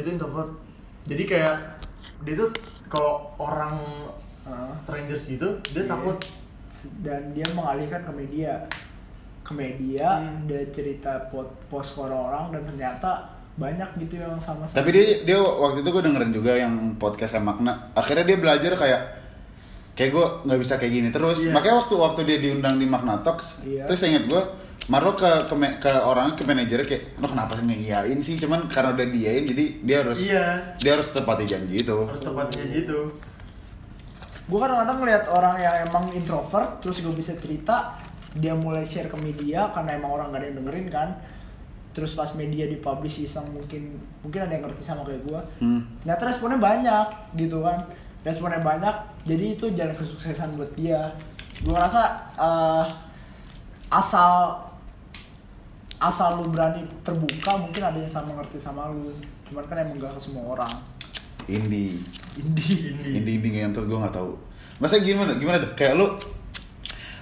[0.00, 0.50] dia tuh introvert
[1.04, 1.54] jadi kayak
[2.22, 2.48] dia tuh
[2.86, 3.76] kalau orang
[4.40, 4.72] Ah.
[4.80, 5.92] strangers gitu dia Iya.
[5.92, 6.16] takut
[6.98, 8.64] dan dia mengalihkan ke media
[9.40, 10.48] ke media Hmm.
[10.48, 15.04] dia cerita pot- post ke orang dan ternyata banyak gitu yang sama sama Tapi dia
[15.22, 17.92] dia waktu itu gue dengerin juga yang podcast Makna.
[17.92, 19.02] Akhirnya dia belajar kayak
[19.92, 21.44] kayak gue nggak bisa kayak gini terus.
[21.44, 21.52] Iya.
[21.52, 23.84] Makanya waktu waktu dia diundang di Makna Talks, Iya.
[23.84, 24.42] terus saya ingat gue
[24.88, 28.38] Marlo ke ke, me- ke orang ke manajernya kayak lo kenapa sih ngiyain sih?
[28.38, 30.46] Cuman karena udah diain jadi dia harus Iya.
[30.78, 31.98] dia harus tepati janji itu.
[32.06, 33.12] Harus tepatnya gitu
[34.50, 37.94] gue kadang-kadang ngeliat orang yang emang introvert terus gue bisa cerita
[38.34, 41.08] dia mulai share ke media karena emang orang gak ada yang dengerin kan.
[41.90, 46.02] Terus pas media dipublish iseng mungkin mungkin ada yang ngerti sama kayak gue hmm.
[46.02, 47.06] ternyata responnya banyak
[47.38, 47.86] gitu kan.
[48.26, 51.14] Responnya banyak jadi itu jalan kesuksesan buat dia.
[51.62, 52.02] Gue ngerasa
[52.34, 52.84] eh,
[53.86, 54.54] asal
[56.00, 59.12] asal lu berani terbuka mungkin ada yang sama ngerti sama lu.
[59.44, 60.72] Cuman kan emang gak ke semua orang.
[61.46, 62.00] Indie
[62.32, 63.10] indie Indie.
[63.14, 64.32] indie indie ngentot gue nggak tahu.
[64.78, 65.70] Masa gimana gimana deh?
[65.74, 66.06] Kayak lu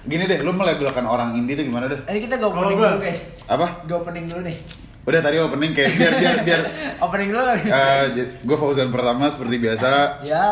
[0.01, 1.99] gini deh lu melabelkan orang indie itu gimana deh?
[2.05, 3.21] Ini kita Kalau opening gua- dulu guys.
[3.45, 3.65] Apa?
[3.83, 4.57] Go opening dulu nih.
[5.01, 6.61] Udah tadi opening kayak biar biar biar
[7.05, 7.41] opening dulu.
[7.41, 9.87] Kali gue Fauzan pertama seperti biasa.
[10.21, 10.45] Ya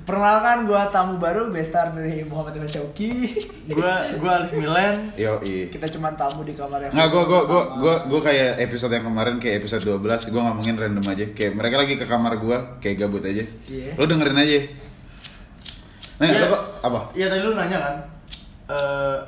[0.00, 3.30] perkenalkan gue tamu baru gue star dari Muhammad Iman Syauki.
[3.68, 4.96] Gua gua Alif Milen.
[5.14, 8.90] Yo kita cuma tamu di kamar yang nggak gue gue gue gue gue kayak episode
[8.90, 11.26] yang kemarin kayak episode 12 gue ngomongin random aja.
[11.30, 13.44] Kayak mereka lagi ke kamar gue kayak gabut aja.
[13.66, 13.90] Iya.
[13.94, 14.58] lo dengerin aja.
[16.16, 16.38] Nah Iya.
[16.38, 17.00] lo kok apa?
[17.12, 17.94] Iya tadi lu nanya kan
[18.70, 19.18] eh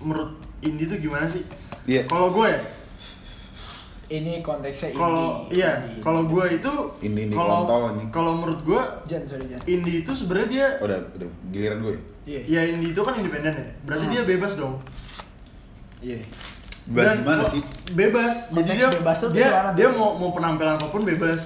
[0.00, 1.42] menurut indie tuh gimana sih?
[1.84, 2.06] Iya.
[2.06, 2.60] kalau gue ya
[4.12, 5.98] ini konteksnya ini kalau iya Ini.
[5.98, 8.06] kalau gue itu Indie-indie kalau kontol nih.
[8.10, 11.94] kalau menurut gue Jan sorry Jan indie itu sebenarnya dia Oh, udah udah giliran gue
[12.24, 14.12] iya ya indie itu kan independen ya berarti Hmm.
[14.12, 14.74] dia bebas dong
[15.98, 16.18] iya
[16.84, 19.76] bahas Dan gimana sih bebas jadi Konteks dia bebas tuh dia gimana tuh?
[19.76, 21.42] dia mau mau penampilan apa pun bebas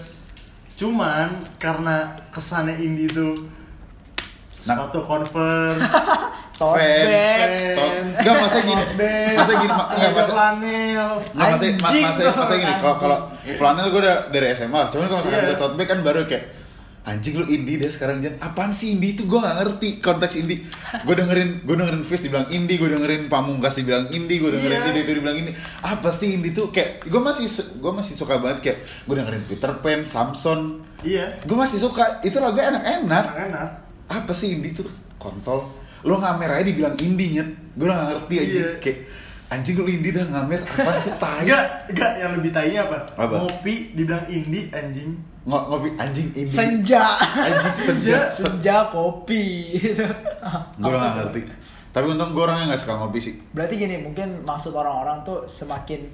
[0.74, 1.96] cuman karena
[2.28, 3.28] kesannya indie itu
[4.58, 4.74] Nah.
[4.82, 5.78] sepatu converse
[6.56, 7.50] Tote bag.
[8.16, 8.84] Enggak, masa gini.
[9.30, 11.10] Masa gini, enggak, kemeja masa- flanel.
[11.30, 11.64] Nggak masa
[12.02, 13.18] masa masa gini kalau kalau
[13.52, 15.48] flanel gue udah dari SMA cuman kalau misalkan Iya.
[15.48, 16.44] gue tote bag kan baru kayak
[17.04, 18.34] anjing lu indie deh sekarang Jan.
[18.40, 19.24] Apaan sih indie itu?
[19.24, 20.64] Gue gak ngerti konteks indie.
[21.04, 24.90] Gue dengerin gue dengerin Fizz dibilang indie gue dengerin Pamungkas dibilang indie gue dengerin Iya.
[24.90, 27.46] itu itu dibilang indie apa sih indie tuh kayak gue masih
[27.76, 30.82] gue masih suka banget kayak gue dengerin Peter Pan Samson.
[31.00, 31.36] Iya.
[31.42, 32.18] Gue masih suka.
[32.20, 33.24] Itu lagu enak-enak.
[33.44, 33.68] Enak
[34.06, 34.86] apa sih indie tuh
[35.16, 35.66] kontol
[36.06, 37.48] lo ngamer aja dibilang indie nyet.
[37.74, 38.54] Gue udah gak ngerti aja.
[38.54, 38.68] Iya.
[38.78, 38.98] kayak
[39.50, 40.60] anjing lu indie dah ngamer.
[40.62, 41.42] Apaan sih tai?
[41.42, 42.98] Enggak enggak yang lebih tainya apa?
[43.18, 43.36] Apa?
[43.42, 45.10] ngopi dibilang indie anjing.
[45.42, 46.54] Ngo ngopi anjing indie.
[46.54, 47.04] Senja.
[47.18, 48.76] Anjing senja senja.
[48.94, 49.74] kopi.
[50.78, 51.40] Gue udah gak ngerti.
[51.90, 53.34] Tapi untung gue orangnya gak suka ngopi sih.
[53.50, 56.06] Berarti gini mungkin maksud orang-orang tuh semakin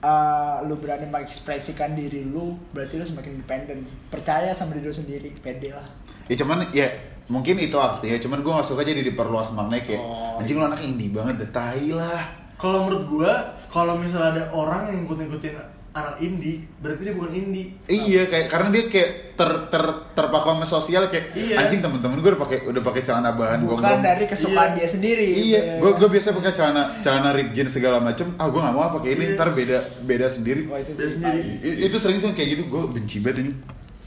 [0.00, 3.84] uh, lu berani mengekspresikan diri lu berarti lu semakin independen.
[4.08, 5.88] Percaya sama diri lu sendiri pede lah.
[6.30, 6.88] Ya cuman ya
[7.30, 10.86] mungkin itu artinya cuman gue gak suka jadi diperluas maknanya kayak Oh, anjing lu anaknya
[10.88, 12.20] indie banget deh tai lah
[12.54, 13.32] kalau menurut gua
[13.68, 15.54] kalau misalnya ada orang yang ngikut-ngikutin
[15.90, 19.82] anak indie berarti dia bukan indie Iya kayak karena dia kayak ter ter
[20.12, 21.56] terpaku sama sosial kayak Iya.
[21.56, 23.98] anjing temen-temen gue udah pakai udah pakai celana bahan bukan gonggong.
[24.00, 24.76] dari kesukaan Iya.
[24.76, 25.96] dia sendiri Iya, gitu gue ya.
[25.96, 28.26] gue biasa pakai celana celana rib jeans segala macem.
[28.36, 29.34] Ah gue nggak mau ah pakai ini, Iya.
[29.34, 30.62] ntar beda beda sendiri.
[30.64, 31.40] Wah, itu sendiri.
[31.80, 33.52] itu sering tuh kayak gitu, gue benci banget ini.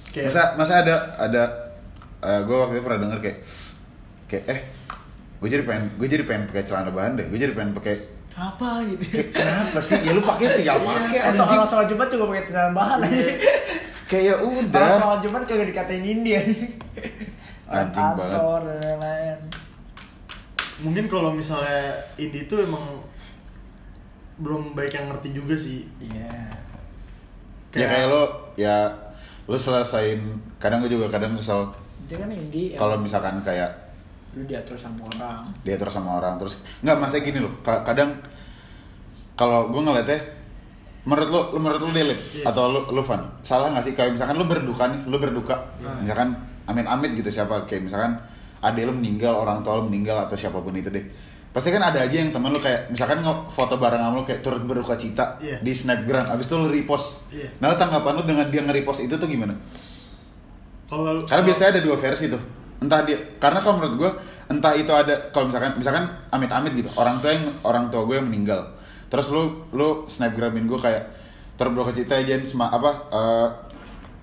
[0.09, 1.43] Kayak- Masa masa ada ada
[2.43, 3.37] gue waktu itu pernah denger kayak
[4.25, 4.59] kayak eh
[5.37, 7.95] gue jadi pengen gue jadi pengen pakai celana bahan deh, gue jadi pengen pakai
[8.33, 9.99] apa gitu kayak kenapa sih?
[10.01, 11.45] Ya lu pakai tinggal pakai anjing.
[11.45, 13.25] orang sholat Jumat juga pakai celana bahan aja.
[14.03, 14.89] Kayak ya udah.
[14.93, 16.39] sholat Jumat kagak dikatain India
[17.65, 18.37] Anjing banget.
[18.37, 19.37] dan lain-lain.
[20.79, 22.81] mungkin kalau misalnya indie itu emang
[24.35, 26.29] belum baik yang ngerti juga sih Iya.
[27.73, 28.23] Ya kayak lo
[28.53, 28.89] ya
[29.45, 30.19] lu selesain
[30.57, 31.69] kadang gue juga kadang kesel
[32.05, 32.73] Dia kan indie.
[32.73, 33.69] kalau misalkan kayak
[34.33, 35.45] lu diatur sama orang.
[35.61, 38.17] diatur sama orang terus nggak masa gini loh ka- kadang
[39.33, 40.19] kalau gue ngeliatnya
[41.03, 42.47] menurut lu, lu menurut lu delit Iya.
[42.47, 45.91] atau lu lu fun salah nggak sih kayak misalkan lu berduka nih lu berduka Iya.
[46.01, 46.29] misalkan
[46.63, 48.15] amit amit gitu siapa kayak misalkan
[48.59, 51.03] ade lu meninggal orang tua lu meninggal atau siapa pun itu deh
[51.51, 54.63] pasti kan ada aja yang temen lu kayak misalkan foto bareng sama lu kayak turut
[54.63, 55.59] berduka cita Iya.
[55.59, 57.51] di snapgram abis itu lu repost Iya.
[57.59, 59.53] nah tanggapan lu dengan dia nge-repost itu tuh gimana
[61.01, 62.41] kalau karena biasanya ada dua versi tuh.
[62.83, 64.11] Entah dia karena kalau menurut gue
[64.51, 68.27] entah itu ada kalau misalkan misalkan amit-amit gitu orang tua yang orang tua gue yang
[68.27, 68.75] meninggal.
[69.07, 71.03] Terus lu lu snapgramin gue kayak
[71.55, 73.47] terberduka cita aja sema apa eh,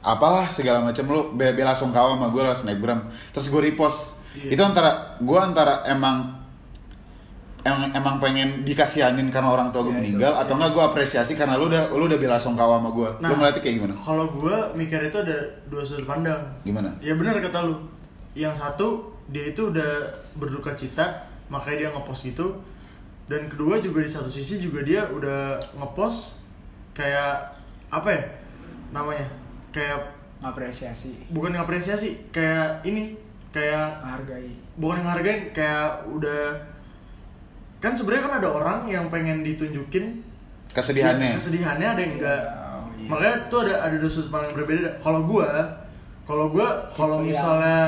[0.00, 3.00] apalah segala macam lu bela-bela sungkawa sama gue lah snapgram.
[3.36, 4.16] Terus gue repost.
[4.34, 4.56] Iya.
[4.58, 6.39] Itu antara gue antara emang
[7.60, 10.00] emang emang pengen dikasihanin karena orang tua gue itu.
[10.16, 13.20] meninggal atau enggak gue apresiasi karena lu udah lu udah bela sungkawa sama gue lu
[13.20, 13.28] Nah.
[13.30, 16.40] ngeliatnya kayak gimana Kalau gue mikir itu ada dua sudut pandang.
[16.62, 17.76] gimana Ya benar kata lu.
[18.32, 18.88] Yang satu
[19.26, 21.06] dia itu udah berduka cita,
[21.46, 22.58] makanya dia ngepost gitu.
[23.26, 26.40] Dan kedua juga di satu sisi juga dia udah ngepost
[26.90, 27.46] kayak
[27.88, 28.22] apa ya
[28.90, 29.26] namanya?
[29.70, 33.12] Kayak Apresiasi, bukan ngapresiasi, kayak ini
[33.52, 34.48] kayak menghargai.
[34.72, 36.56] bukan yang hargain kayak udah
[37.80, 40.20] kan sebenarnya kan ada orang yang pengen ditunjukin
[40.70, 41.34] kesedihannya.
[41.40, 42.42] Kesedihannya ada yang enggak.
[42.44, 43.08] Oh, iya.
[43.08, 44.90] makanya tuh ada ada dua sudut pandang yang berbeda.
[45.00, 45.48] Kalau gua
[46.28, 47.80] kalau gua kalau yang- misalnya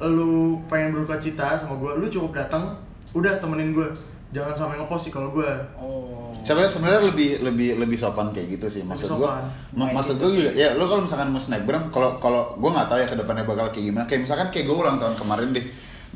[0.00, 2.76] lu pengen berduka cita sama gua lu cukup datang
[3.16, 3.88] udah temenin gua.
[4.30, 5.50] Jangan sampai ngepost sih kalau gua.
[5.74, 6.30] Oh.
[6.40, 8.82] sebenarnya sebenarnya lebih lebih lebih sopan kayak gitu sih.
[8.84, 9.28] Maksud gue
[9.76, 10.24] maksud gitu.
[10.24, 13.16] gue juga ya lo kalau misalkan mau snapgram kalau kalau gue nggak tahu ya ke
[13.20, 14.04] depannya bakal kayak gimana.
[14.08, 15.64] Kayak misalkan kayak gue ulang tahun kemarin deh.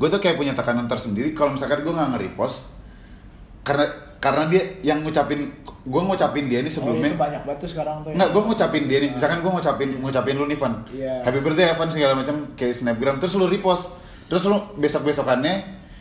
[0.01, 1.29] Gue tuh kayak punya tekanan tersendiri.
[1.37, 2.74] Kalau misalkan gue nggak nge-repost
[3.65, 3.85] karena
[4.15, 5.49] karena dia yang ngucapin
[5.83, 8.09] gue ngucapin dia ini Oh, sebelumnya itu banyak banget tuh sekarang tuh.
[8.09, 8.13] ya.
[8.15, 11.13] Enggak, gue ngucapin dia nih, misalkan gue ngucapin ngucapin lu nih Van Iya.
[11.21, 13.85] Happy birthday Evan segala macam kayak snapgram Terus lu repost
[14.25, 15.55] Terus lu besok-besokannya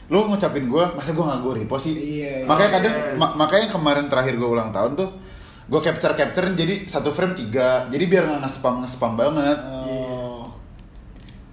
[0.06, 1.96] Lu ngucapin gue, masa gue gak gue repost sih?
[1.96, 2.76] Iya, makanya iya.
[2.78, 5.08] kadang, ma- makanya kemarin terakhir gue ulang tahun tuh
[5.64, 9.93] Gue capture-capture jadi satu frame tiga Jadi biar gak nge-spam nge-spam banget Oh.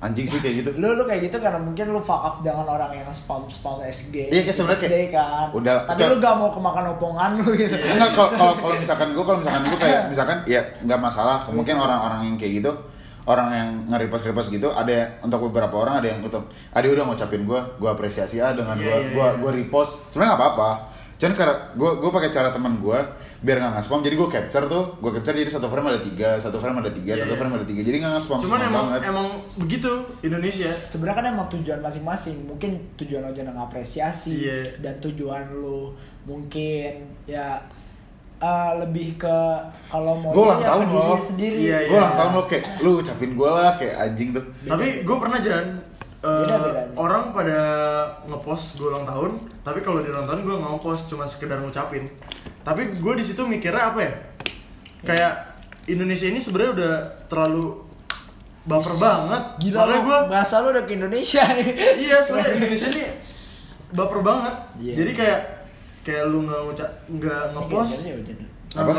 [0.02, 2.90] Anjing sih kayak gitu Lu lu kayak gitu karena mungkin lu fuck up dengan orang
[2.92, 4.28] yang spam spam SG.
[4.28, 5.48] Iya, kayak sebenarnya kayak- Day kan.
[5.52, 7.76] udah- Tapi kayak- lu gak mau kemakan opongan lu gitu.
[7.78, 11.78] Enggak kalau kalau kalau misalkan gue kalau misalkan gue kayak misalkan ya nggak masalah mungkin
[11.78, 12.72] orang-orang yang kayak gitu
[13.24, 17.06] orang yang nge-repost repost gitu ada yang- untuk beberapa orang ada yang untuk ada udah
[17.06, 19.38] ngucapin gue gue apresiasi ah dengan Iya, gue iya, gue iya.
[19.38, 20.70] gue repost sebenarnya nggak apa-apa
[21.22, 22.98] cuman karena gue gue pakai cara teman gue
[23.40, 26.58] biar nggak nge-spam jadi gue capture tuh gue capture jadi satu frame ada tiga satu
[26.58, 27.40] frame ada tiga Iya, satu iya.
[27.40, 31.48] frame ada tiga jadi nggak nge-spam cuman emang banget emang begitu Indonesia Sebenarnya kan emang
[31.48, 32.38] tujuan masing-masing.
[32.44, 34.82] Mungkin tujuan lo jangan ngapresiasi Iya.
[34.82, 36.92] dan tujuan lu mungkin
[37.24, 37.62] ya
[38.40, 39.38] eh, lebih ke
[39.86, 41.22] kalau mau Gua ulang ya tahun loh.
[41.22, 41.58] sendiri.
[41.62, 45.16] Iya, gue ulang tahun lo kayak lu ucapin gue lah kayak anjing tuh tapi gue
[45.16, 45.68] pernah jalan
[46.22, 46.94] Beda-bedanya.
[47.02, 47.60] orang pada
[48.30, 52.06] ngepost gue ulang tahun tapi kalau di ulang tahun gue nggak ngepost cuma sekedar ngucapin.
[52.62, 54.14] Tapi gue di situ mikirnya apa ya?
[55.02, 55.34] Kayak
[55.90, 56.94] Indonesia ini sebenarnya udah
[57.26, 57.82] terlalu
[58.70, 59.44] baper banget.
[59.66, 61.44] Gila makanya gue bahasa lu udah ke Indonesia.
[61.58, 61.70] Nih.
[62.06, 63.04] iya soalnya Indonesia ini
[63.92, 64.56] baper banget.
[64.78, 64.94] Iya.
[65.02, 65.40] jadi kayak
[66.02, 68.06] kayak lu nggak ngucap nggak ngepost
[68.72, 68.92] Apa?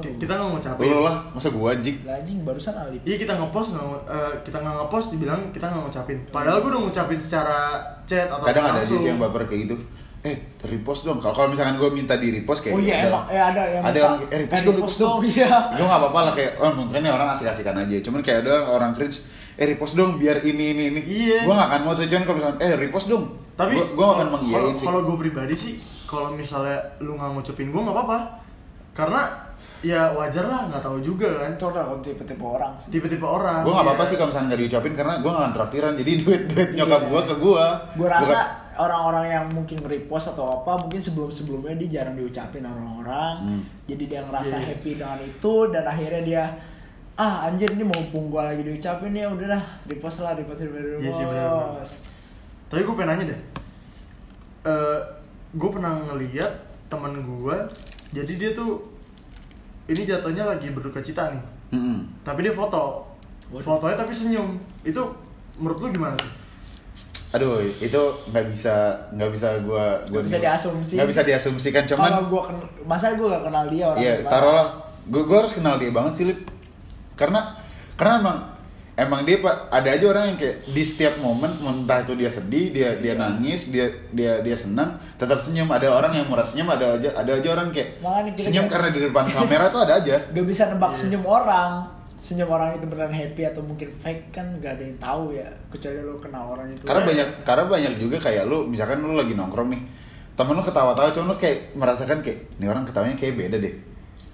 [0.00, 3.00] ki- kita nggak ngucapin lu lah masa gue anjing Lah anjing barusan Alif.
[3.02, 6.18] Iya kita ngepost nggak eh, kita nggak ngepost dibilang kita nggak ngucapin.
[6.26, 7.56] Padahal gue udah ngucapin secara
[8.02, 9.76] chat atau kadang ada sih yang baper kayak gitu
[10.24, 13.36] eh repost dong kalau kalau misalkan gue minta di repost kayak Oh iya emang eh
[13.36, 15.52] ada yang ada orang eh repost dong repost dong Iya.
[15.70, 18.90] gue nggak apa-apa lah kayak oh mungkin ini orang asik-asikan aja cuman kayak ada orang
[18.90, 19.20] cringe
[19.54, 21.44] eh repost dong biar ini ini ini Iya.
[21.44, 24.26] gue gak akan mau tuh cuman kalau misalkan eh repost dong Tapi gue gue akan
[24.30, 25.74] mengiyain kalau- sih Kalau gue pribadi sih,
[26.04, 28.18] kalau misalnya lu nggak ngucapin gue nggak apa-apa.
[28.94, 29.20] Karena
[29.84, 31.50] ya wajar lah nggak tahu juga kan.
[31.58, 32.88] Itu orang tipe-tipe orang sih.
[32.94, 33.60] Tipe-tipe orang.
[33.66, 34.10] gue gak apa-apa iya.
[34.10, 37.10] sih kalau misalkan gak diucapin karena gue gak akan traktiran jadi duit duit nyokap Iya.
[37.10, 37.66] gue ke gue
[38.00, 38.38] Gue rasa
[38.74, 43.34] orang-orang yang mungkin repost atau apa mungkin sebelum-sebelumnya dia jarang diucapin sama orang-orang.
[43.44, 43.62] Hmm.
[43.86, 44.66] Jadi dia ngerasa Iya.
[44.72, 46.44] happy dengan itu dan akhirnya dia
[47.14, 50.98] ah anjir ini mumpung gua lagi diucapin ya udahlah repost lah repost repost.
[50.98, 51.78] Iya sih, benar.
[52.66, 53.40] Tapi gue pengen nanya deh.
[54.64, 55.00] Eh,
[55.54, 56.52] gue pernah ngeliat
[56.90, 57.56] teman gue,
[58.14, 58.78] jadi dia tuh
[59.84, 61.42] ini jatuhnya lagi berduka cita nih.
[61.70, 62.06] Mm-mm.
[62.22, 63.02] Tapi dia foto.
[63.50, 63.66] Waduh.
[63.66, 64.54] Fotonya tapi senyum.
[64.80, 65.02] Itu
[65.58, 66.32] menurut lu gimana sih?
[67.34, 67.98] aduh itu
[68.30, 70.94] nggak bisa nggak bisa gue Nggak bisa diasumsi.
[70.94, 74.68] nggak bisa diasumsikan cuman Kalau gua ken masa gua gak kenal dia orang Iya, taruhlah.
[75.10, 76.46] Gue gue harus kenal dia banget sih, Lip.
[77.18, 77.58] Karena
[77.98, 78.38] karena emang
[78.94, 82.70] emang dia pak ada aja orang yang kayak di setiap momen entah itu dia sedih,
[82.70, 83.20] dia dia Iya.
[83.20, 85.66] nangis, dia dia dia senang, tetap senyum.
[85.66, 89.00] Ada orang yang murah senyum, ada aja ada aja orang kayak Makanya senyum karena di
[89.02, 90.16] depan kamera tuh ada aja.
[90.34, 90.98] Gak bisa nebak Iya.
[91.00, 91.72] senyum orang
[92.14, 95.98] Senyum orang itu beneran happy atau mungkin fake kan gak ada yang tahu ya Kecuali
[95.98, 99.68] lo kenal orang itu Karena banyak karena banyak juga kayak lu misalkan lu lagi nongkrong
[99.68, 99.82] nih.
[100.32, 103.74] Temen lu ketawa-tawa cuma lu kayak merasakan kayak ini orang ketawanya kayak beda deh.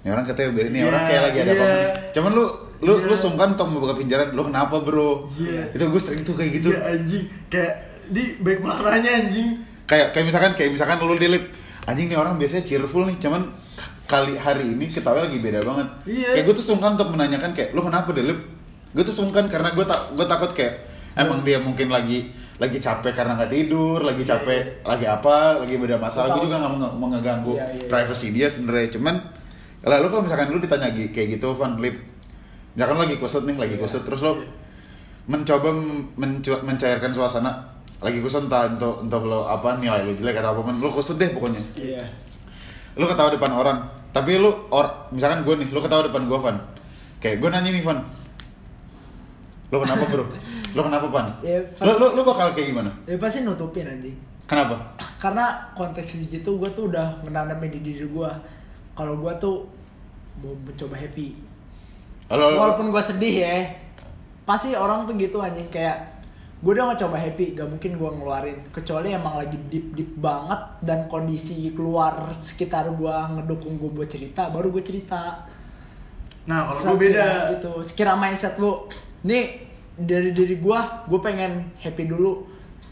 [0.01, 1.61] Ini orang ketawa beda, ini Iya, orang kayak lagi ada iya.
[1.61, 1.65] apa
[2.11, 2.45] Cuman lu
[2.81, 3.05] lu Iya.
[3.05, 5.29] lu sungkan untuk membuka pinjaran, lu kenapa, Bro?
[5.37, 5.69] Iya.
[5.77, 6.73] Itu gue sering tuh kayak gitu.
[6.73, 7.73] Iya anjing, kayak
[8.09, 9.61] di baik maknanya anjing.
[9.85, 11.53] Kayak kayak misalkan kayak misalkan lu dilip
[11.85, 13.53] anjing nih orang biasanya cheerful nih, cuman
[14.09, 15.87] kali hari ini ketawa lagi beda banget.
[16.09, 16.41] Iya.
[16.41, 18.39] Kayak gue tuh sungkan untuk menanyakan kayak lu kenapa dilip?
[18.97, 20.73] Gue tuh sungkan karena gue tak gue takut kayak
[21.13, 26.01] emang dia mungkin lagi lagi capek karena nggak tidur, lagi capek, lagi apa, lagi beda
[26.01, 26.33] masalah.
[26.37, 27.89] Gue juga nggak mau, ngeganggu Iya, iya, iya.
[27.89, 28.89] privacy dia sebenarnya.
[28.97, 29.15] Cuman
[29.83, 31.97] lalu kalau misalkan lu ditanya kayak gitu, Van Lip,
[32.71, 33.81] misalkan lu lagi kusut nih, lagi Iya.
[33.81, 34.41] kusut, terus lu
[35.23, 35.69] mencoba
[36.15, 37.51] mencu- mencairkan suasana
[37.97, 41.15] lagi kusut entah untuk untuk lo apa nilai lo jelek atau apa pun lo kusut
[41.15, 42.01] deh pokoknya Iya.
[42.95, 43.77] lo ketawa depan orang
[44.09, 46.57] tapi lo or misalkan gue nih lo ketawa depan gue Van
[47.17, 48.01] kayak gue nanya nih Van
[49.69, 50.25] lo kenapa bro
[50.73, 54.17] lo kenapa Van Ya, lo, lo lo bakal kayak gimana Ya pasti nutupin anjing.
[54.43, 54.75] kenapa
[55.15, 58.31] Karena konteks di situ gue tuh udah menanam di diri gue.
[58.93, 59.65] Kalau gue tuh
[60.39, 61.27] mau mencoba happy.
[62.29, 63.55] lo, lo- Walaupun gue sedih ya,
[64.47, 66.11] pasti orang tuh gitu anjing kayak
[66.61, 70.61] gue udah mau coba happy, gak mungkin gue ngeluarin kecuali emang lagi deep deep banget
[70.85, 75.41] dan kondisi keluar sekitar gue ngedukung gue buat cerita, baru gue cerita.
[76.45, 77.57] Nah, kalau gue beda.
[77.57, 78.85] gitu sekira mindset lu
[79.21, 79.61] nih
[79.97, 82.45] dari diri gua gue pengen happy dulu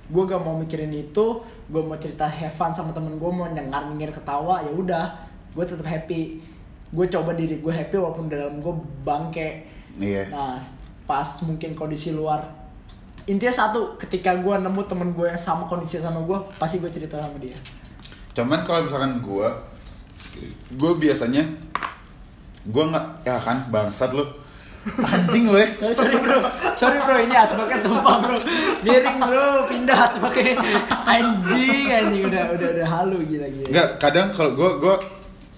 [0.09, 1.25] gue gak mau mikirin itu
[1.69, 5.05] gue mau cerita have fun sama temen gue mau nyengar nyengir ketawa ya udah
[5.59, 6.39] gue tetap happy.
[6.95, 8.73] Gue coba diri gue happy walaupun dalam gue
[9.03, 9.67] bangke.
[9.99, 10.31] Iya.
[10.31, 10.55] Nah
[11.03, 12.59] pas mungkin kondisi luar
[13.29, 17.21] intinya satu ketika gue nemu temen gue yang sama kondisi sama gue pasti gue cerita
[17.21, 17.53] sama dia.
[18.33, 19.47] Cuman kalau misalkan gue
[20.73, 21.45] gue biasanya
[22.65, 24.25] gue nggak ya kan bangsat lo
[25.05, 25.69] anjing lo ya.
[25.77, 26.39] Sorry sorry bro.
[26.73, 27.15] Sorry bro.
[27.19, 28.37] Ini asbaknya tumpah bro.
[28.81, 29.47] Miring bro.
[29.67, 30.55] Pindah asbaknya.
[31.03, 32.23] Anjing anjing.
[32.31, 33.67] Udah udah udah halu gila gila.
[33.69, 34.95] Enggak, kadang kalau gue gue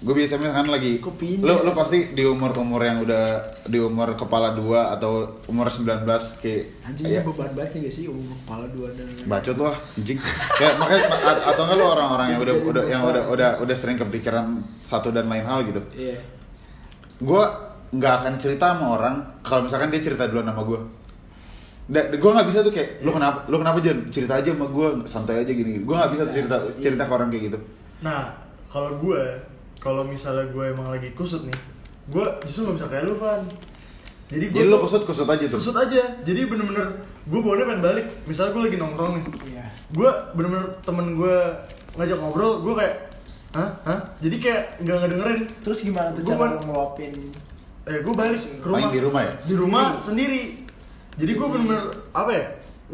[0.02, 1.78] gue biasanya kan lagi lo sih?
[1.78, 3.38] pasti di umur umur yang udah
[3.70, 6.02] di umur kepala dua atau umur 19
[6.42, 10.18] kayak anjing ya, beban banget gak sih umur kepala dua dan bacot lo ah, anjing.
[10.58, 11.06] Kayak makanya
[11.54, 15.30] atau enggak lo orang-orang yang udah udah yang udah udah udah sering kepikiran satu dan
[15.30, 15.82] lain hal gitu.
[15.94, 16.18] Iya.
[17.22, 17.44] Gue
[17.94, 19.16] nggak akan cerita sama orang
[19.46, 20.82] kalau misalkan dia cerita duluan sama gue
[21.92, 25.44] gue nggak bisa tuh kayak lo kenapa lo kenapa Jan cerita aja sama gue santai
[25.44, 25.86] aja gini, gini.
[25.86, 27.60] gue nggak bisa cerita cerita ke orang kayak gitu.
[28.02, 28.34] Nah,
[28.72, 29.20] kalau gue,
[29.82, 31.58] kalau misalnya gue emang lagi kusut nih,
[32.14, 33.42] gue justru gak bisa kayak lu kan.
[34.32, 36.22] Jadi gue lo kusut kusut aja tuh kusut aja.
[36.22, 38.06] Jadi bener-bener gue bawaannya pengen balik.
[38.30, 41.36] Misalnya gue lagi nongkrong nih, iya gue bener-bener temen gue
[42.00, 42.96] ngajak ngobrol, gue kayak,
[43.52, 44.00] hah, hah?
[44.24, 45.42] Jadi kayak nggak ngedengerin.
[45.60, 47.12] terus gimana tuh Gua cara ngeluapin
[47.82, 48.78] Eh, gue balik ke rumah.
[48.78, 49.34] Main di rumah ya?
[49.42, 50.42] Di rumah sendiri.
[51.18, 52.46] Jadi gue bener-bener apa ya?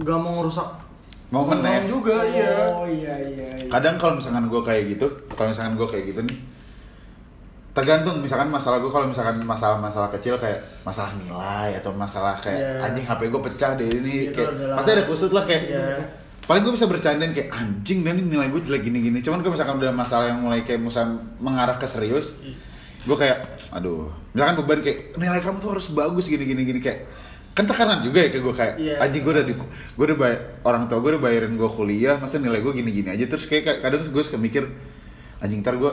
[0.01, 0.69] Gak mau ngerusak
[1.27, 1.83] Momen ya?
[1.83, 2.71] juga, iya.
[2.71, 3.67] oh iya iya, iya.
[3.67, 6.37] kadang kalau misalkan gue kayak gitu kalau misalkan gue kayak gitu nih
[7.77, 12.81] tergantung misalkan masalah gue kalau misalkan masalah-masalah kecil kayak masalah nilai atau masalah kayak Iya.
[12.81, 15.85] anjing HP gue pecah deh ini Itu kayak adalah- pasti ada kusut lah kayak Iya.
[16.43, 19.77] paling gue bisa bercandain kayak anjing dan ini nilai gue jelek gini-gini cuman kalau misalkan
[19.77, 22.41] udah masalah yang mulai kayak misalkan mengarah ke serius
[22.99, 27.05] gue kayak aduh misalkan beban kayak nilai kamu tuh harus bagus gini-gini gini kayak
[27.53, 28.95] kan tekanan juga ya ke gue kayak Iya.
[28.99, 29.65] anjing gue udah di gue
[30.03, 33.45] udah bayar orang tua gue udah bayarin gue kuliah masa nilai gue gini-gini aja terus
[33.45, 34.65] kayak kayak kadang gue suka mikir
[35.37, 35.91] anjing ntar gue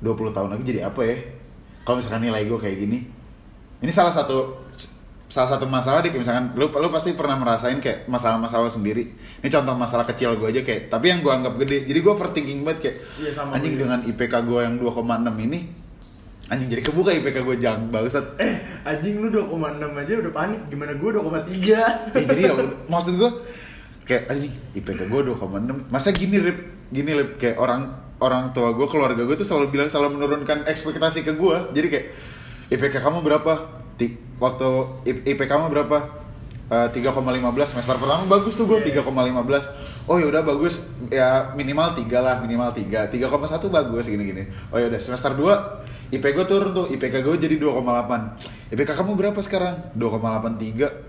[0.00, 1.16] 20 tahun lagi jadi apa ya
[1.82, 2.98] kalau misalkan nilai gue kayak gini
[3.78, 4.66] ini salah satu
[5.24, 9.74] salah satu masalah deh misalkan lu lu pasti pernah merasain kayak masalah-masalah sendiri ini contoh
[9.74, 12.96] masalah kecil gue aja kayak tapi yang gue anggap gede jadi gue overthinking banget kayak
[13.18, 13.82] Iya, sama anjing gue.
[13.84, 15.04] dengan IPK gue yang 2,6
[15.42, 15.58] ini
[16.48, 19.52] anjing jadi kebuka IPK gue jangan bagusan Eh, anjing lu 2,6
[19.92, 20.60] aja udah panik.
[20.66, 21.60] Gimana gue 2,3?
[21.60, 21.84] Ya,
[22.24, 22.52] jadi ya
[22.88, 23.30] maksud gue
[24.02, 28.86] kayak anjing IPK gue 2,6 masa gini rip gini rip kayak orang orang tua gue
[28.90, 32.06] keluarga gue tuh selalu bilang selalu menurunkan ekspektasi ke gue jadi kayak
[32.68, 33.52] IPK kamu berapa?
[33.96, 34.68] Ti- waktu
[35.06, 35.98] IPK kamu berapa?
[36.68, 37.24] Eh, 3,15
[37.64, 39.08] semester pertama bagus tuh gue 3,15
[40.04, 40.92] oh ya udah bagus.
[41.08, 46.12] Ya minimal 3 lah minimal 3 3,1 bagus gini gini oh ya udah semester 2
[46.12, 46.86] IP gue turun tuh.
[46.92, 49.96] IPK gue jadi 2,8 IPK kamu berapa sekarang?
[49.96, 51.07] 2,83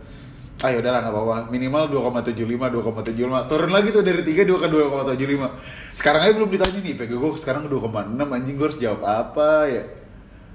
[0.59, 1.37] ah udahlah nggak apa-apa.
[1.49, 2.35] Minimal 2,75
[3.15, 7.11] 2,75 turun lagi tuh dari 3 2 ke 2,75 sekarang aja belum ditanya nih PG
[7.15, 9.83] gue sekarang 2,6 anjing gue harus jawab apa ya?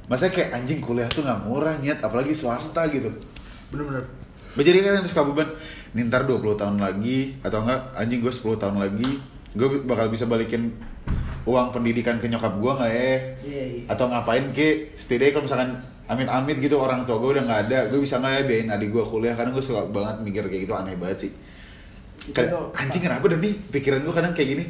[0.05, 3.09] Masa kayak anjing kuliah tuh nggak murah nyet apalagi swasta gitu.
[3.73, 4.05] Bener-bener.
[4.55, 5.49] jadi kan yang suka beban
[5.97, 9.11] nih ntar 20 tahun lagi atau enggak anjing gue 10 tahun lagi
[9.55, 10.75] gue bakal bisa balikin
[11.45, 13.03] uang pendidikan ke nyokap gue nggak ya
[13.45, 13.83] Iya, iya.
[13.91, 15.71] atau ngapain ke setidaknya kalau misalkan
[16.05, 17.79] amit-amit gitu orang tua gue udah nggak ada.
[17.89, 19.33] Gue bisa nggak ya biayain adik gue kuliah?
[19.33, 21.33] Karena gue suka banget mikir kayak gitu aneh banget sih.
[22.33, 24.65] Tuh- anjing kenapa dan nih pikiran gue kadang kayak gini.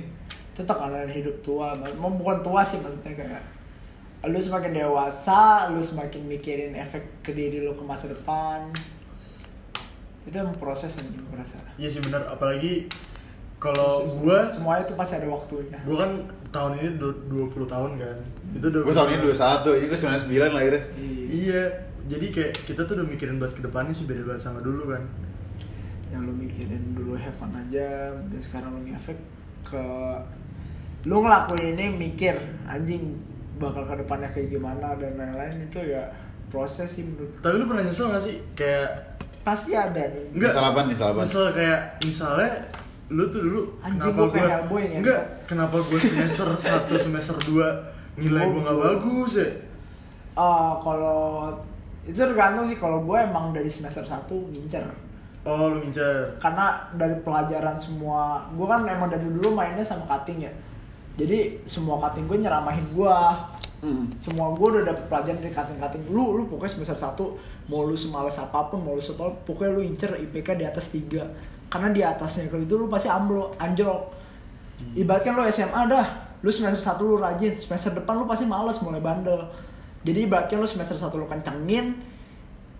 [0.54, 3.42] Itu tekanan hidup tua mau bukan tua sih maksudnya kayak
[4.24, 8.70] lu semakin dewasa lu semakin mikirin efek ke diri lu ke masa depan.
[10.24, 11.60] Itu emang proses yang gue rasa.
[11.76, 12.88] Iya sih bener, apalagi
[13.64, 15.78] kalau gue semuanya itu pasti ada waktunya.
[15.80, 16.10] gue kan
[16.50, 18.16] tahun ini du- 20 tahun kan.
[18.52, 19.32] Itu udah gue tahun ini 21
[19.72, 21.24] jadi gue 99 lahirnya Iya.
[21.26, 21.62] iya
[22.04, 25.02] jadi kayak kita tuh udah mikirin buat ke depannya sih beda banget sama dulu kan.
[26.08, 29.16] Yang lu mikirin dulu have fun aja dan sekarang lu ngefek
[29.64, 29.82] ke
[31.04, 33.16] lu ngelakuin ini mikir anjing
[33.54, 36.12] bakal ke depannya kayak gimana dan lain-lain itu ya
[36.46, 38.36] proses sih menurut tapi lu pernah nyesel gak sih?
[38.52, 40.32] Kayak pasti ada nih.
[40.32, 41.20] Enggak Nyesel apa nih, nyesel apa?
[41.20, 42.50] nyesel kayak misalnya
[43.06, 44.98] lu tuh dulu Anjing, kenapa gua kayak gua Hellboy ya.
[45.00, 46.48] enggak kenapa gua semester
[46.88, 49.48] 1 semester 2 nilai gua nggak bagus ya?
[50.34, 51.52] Eh, kalau
[52.04, 54.84] itu tergantung sih kalau gue emang dari semester 1 ngincer.
[55.42, 56.36] Oh lu ngincer.
[56.36, 60.52] Karena dari pelajaran semua gue kan emang dari dulu mainnya sama cutting ya.
[61.14, 63.14] Jadi semua cutting gue nyeramahin gue
[63.84, 64.16] Mm.
[64.16, 67.20] semua gue udah dapet pelajaran dari cutting cutting lu lu pokoknya semester 1
[67.68, 71.20] mau lu semales apa pun mau lu sepal pokoknya lu incer IPK di atas 3
[71.74, 74.14] karena di atasnya kalau itu lu pasti amblo anjlok
[74.94, 76.06] ibaratkan lu SMA dah
[76.38, 79.42] lu semester 1 lu rajin semester depan lu pasti males mulai bandel
[80.06, 81.98] jadi ibaratnya lu semester 1 lu kencengin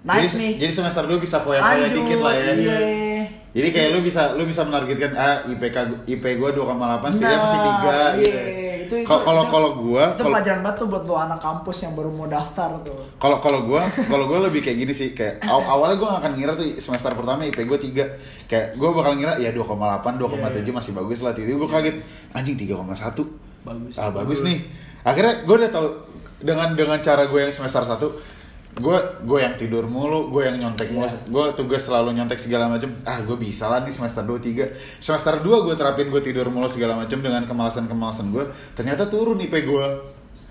[0.06, 2.52] naik jadi, nih jadi semester dulu bisa foya-foya dikit lah ya.
[2.54, 2.78] iya.
[3.54, 7.60] Jadi kayak lu bisa lu bisa menargetkan ah IPK IP gua 2,8 setidaknya Nah, masih
[7.62, 8.38] 3 iya, gitu.
[8.96, 11.92] Itu- itu- Kalau kalau gua itu kalau pelajaran banget tuh buat lo anak kampus yang
[11.92, 13.00] baru mau daftar tuh.
[13.14, 16.32] Kalau kalau gua kalau gua lebih kayak gini sih kayak aw- awalnya gua gak akan
[16.34, 18.04] ngira tuh semester pertama IP gua 3
[18.44, 20.72] kayak gua bakal ngira ya 2,8 2,7 Iya.
[20.72, 21.96] masih bagus lah tiba gua kaget
[22.30, 23.26] anjing 3,1
[23.62, 23.94] bagus.
[23.94, 24.40] Ah bagus, Bagus.
[24.44, 24.58] nih.
[25.02, 25.88] Akhirnya gue udah tahu
[26.40, 28.08] dengan dengan cara gue yang semester 1
[28.75, 31.07] gue gue yang tidur mulu gue yang nyontek mulu.
[31.07, 31.14] Iya.
[31.31, 32.90] gue tugas selalu nyontek segala macem.
[33.02, 34.66] Ah gue bisa lah nih semester 2 3
[34.99, 38.43] semester 2 gue terapin gue tidur mulu segala macem dengan kemalasan kemalasan gue
[38.75, 39.87] ternyata turun IP gue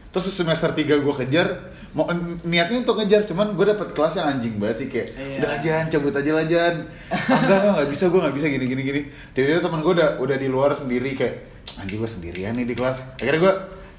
[0.10, 1.48] terus semester 3 gue kejar
[1.92, 2.10] mau
[2.42, 5.38] niatnya untuk ngejar cuman gue dapet kelas yang anjing banget sih kayak Iya.
[5.38, 6.76] udah ajan cabut aja lah Jan
[7.12, 9.02] ah, enggak enggak nggak bisa gue nggak bisa gini gini gini.
[9.30, 11.36] Tiba-tiba teman gue udah udah di luar sendiri kayak
[11.76, 13.20] anjing gue sendirian nih di kelas.
[13.20, 13.54] Akhirnya gue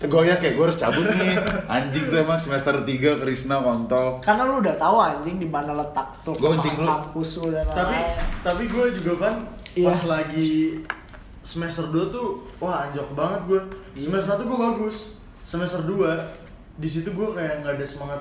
[0.04, 1.34] tergoyak kayak gue harus cabut nih
[1.66, 2.87] anjing tuh emang semester 3
[3.18, 6.52] Krisna kontol karena lu udah tahu anjing di mana letak tuh lu.
[6.52, 8.16] kampus lu dan tapi lain-lain.
[8.40, 9.34] tapi gue juga kan
[9.75, 9.87] Iya.
[9.87, 10.50] pas lagi
[11.40, 13.61] semester 2 tuh wah anjok banget gue
[13.94, 14.02] Iya.
[14.06, 14.96] semester 1 gue bagus
[15.42, 16.30] semester 2
[16.75, 18.20] di situ gue kayak nggak ada semangat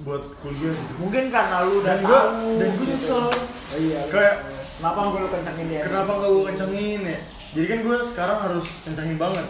[0.00, 2.90] buat kuliah gitu mungkin karena lu udah Dan gua- tahu dan gua gitu.
[2.90, 3.24] nyesel.
[3.24, 3.32] oh,
[3.76, 4.38] iya lu Kayak-
[4.74, 7.18] kenapa gue lu kencengin dia kenapa gue kencengin ya
[7.54, 9.46] jadi kan gue sekarang harus kencengin banget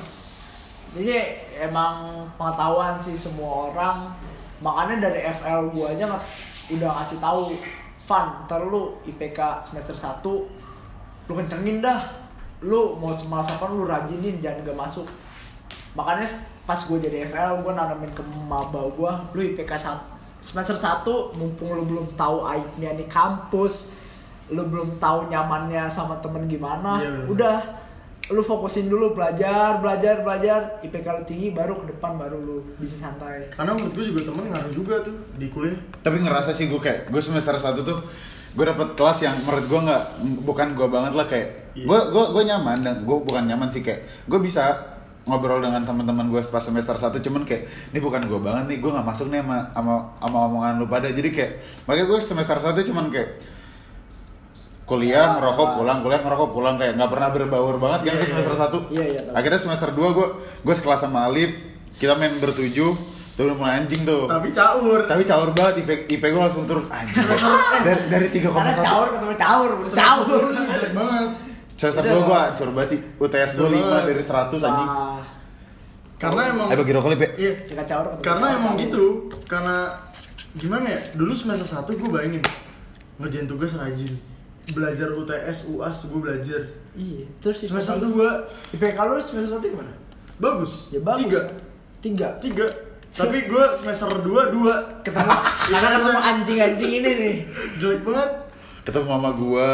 [0.94, 4.09] jadi emang pengetahuan sih semua orang.
[4.62, 6.07] Makanya dari FL gua aja
[6.70, 7.52] udah ngasih tahu
[7.98, 10.24] fun ntar lu IPK semester 1
[11.26, 12.00] lu kencengin dah.
[12.64, 15.07] Lu mau semalas apa lu rajinin jangan gak masuk.
[15.94, 16.26] Makanya
[16.64, 19.72] pas gue jadi FL gue nanamin ke maba gue lu IPK
[20.40, 21.04] semester 1
[21.37, 23.92] mumpung lu belum tahu aibnya nih kampus
[24.48, 27.26] lu belum tahu nyamannya sama temen gimana Iya, bener.
[27.33, 27.57] udah
[28.33, 30.81] lu fokusin dulu belajar belajar belajar.
[30.81, 33.53] IPK lu tinggi baru ke depan baru lu bisa santai.
[33.53, 35.77] Karena menurut gue juga temen ngaruh juga tuh di kuliah.
[36.01, 38.01] Tapi ngerasa sih gue kayak gue semester 1 tuh
[38.55, 40.03] gue dapet kelas yang menurut gue nggak
[40.47, 41.91] bukan gue banget lah kayak Iya.
[41.91, 44.79] gue gue gue nyaman dan gue bukan nyaman sih kayak gue bisa
[45.27, 48.95] ngobrol dengan teman-teman gue pas semester 1 cuman kayak ini bukan gue banget nih gue
[48.95, 51.11] nggak masuk nih sama sama sama omongan lu pada.
[51.11, 51.53] Jadi kayak
[51.85, 53.29] makanya gue semester 1 cuman kayak
[54.85, 55.35] kuliah Ya.
[55.35, 56.75] ngerokok pulang kuliah ngerokok pulang.
[56.75, 58.31] Kayak nggak pernah berbaur banget kan Iya, gue iya.
[58.31, 59.35] semester 1 Iya, iya, tahu.
[59.35, 60.27] akhirnya semester 2 gue
[60.61, 61.51] gue sekelas sama Alip
[61.94, 62.92] kita main bertujuh
[63.35, 64.27] tuh udah mulai anjing tuh.
[64.27, 65.01] Tapi caur.
[65.05, 66.87] Tapi caur banget IP, IP gue langsung turun.
[66.87, 67.16] Anjing.
[67.87, 70.42] Dari dari karena 3,1 caur ketemu caur caur.
[70.55, 71.29] jelek banget.
[71.75, 72.03] Semester.
[72.05, 73.01] 2 gue hancur banget sih.
[73.16, 74.05] UTS gue Hancur 5 banget.
[74.07, 74.90] dari 100 anjing.
[76.14, 77.31] Karena emang eh bagi rokok Lip, ya?
[77.37, 77.53] Iya.
[77.66, 78.81] Kita caur karena caur, emang caur.
[78.81, 79.05] gitu
[79.44, 79.77] karena
[80.55, 82.42] gimana ya dulu semester 1 gue bayangin
[83.16, 84.14] ngerjain tugas rajin
[84.72, 86.62] belajar UTS UAS gue belajar.
[86.96, 89.92] Iya terus semester 2 IPK lu semester 1 gimana?
[90.40, 90.88] Bagus.
[90.88, 91.20] Ya bagus.
[91.27, 91.40] Tiga.
[92.00, 92.29] Tiga?
[92.40, 92.66] Tiga.
[93.14, 95.31] Tapi gue semester 2 2 ketemu.
[95.68, 97.37] Karena ketemu anjing-anjing ini nih.
[97.77, 98.31] Jelek banget.
[98.88, 99.70] Ketemu mama gue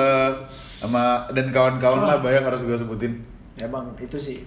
[0.80, 3.22] sama dan kawan-kawan lah banyak harus gue sebutin.
[3.54, 4.42] Ya bang itu sih.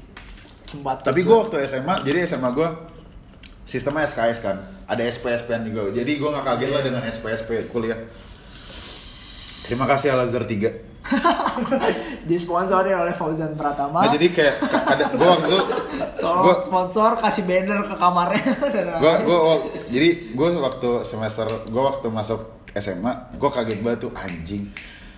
[0.68, 2.68] Sumpah tapi gue waktu SMA jadi SMA gue
[3.64, 4.58] sistemnya SKS kan.
[4.90, 5.96] Ada SPSPN juga.
[5.96, 7.96] Jadi gue nggak kaget lah dengan SPSP kuliah
[9.64, 10.94] terima kasih Al Azhar 3
[12.24, 14.04] disponsori oleh Fauzan Pratama.
[14.04, 15.60] Nah jadi kayak ada gue waktu itu
[16.16, 18.44] so, gua- sponsor kasih banner ke kamarnya.
[19.04, 22.40] Gua gua wak- jadi gua waktu semester gua waktu masuk
[22.74, 24.64] SMA gua kaget banget tuh anjing.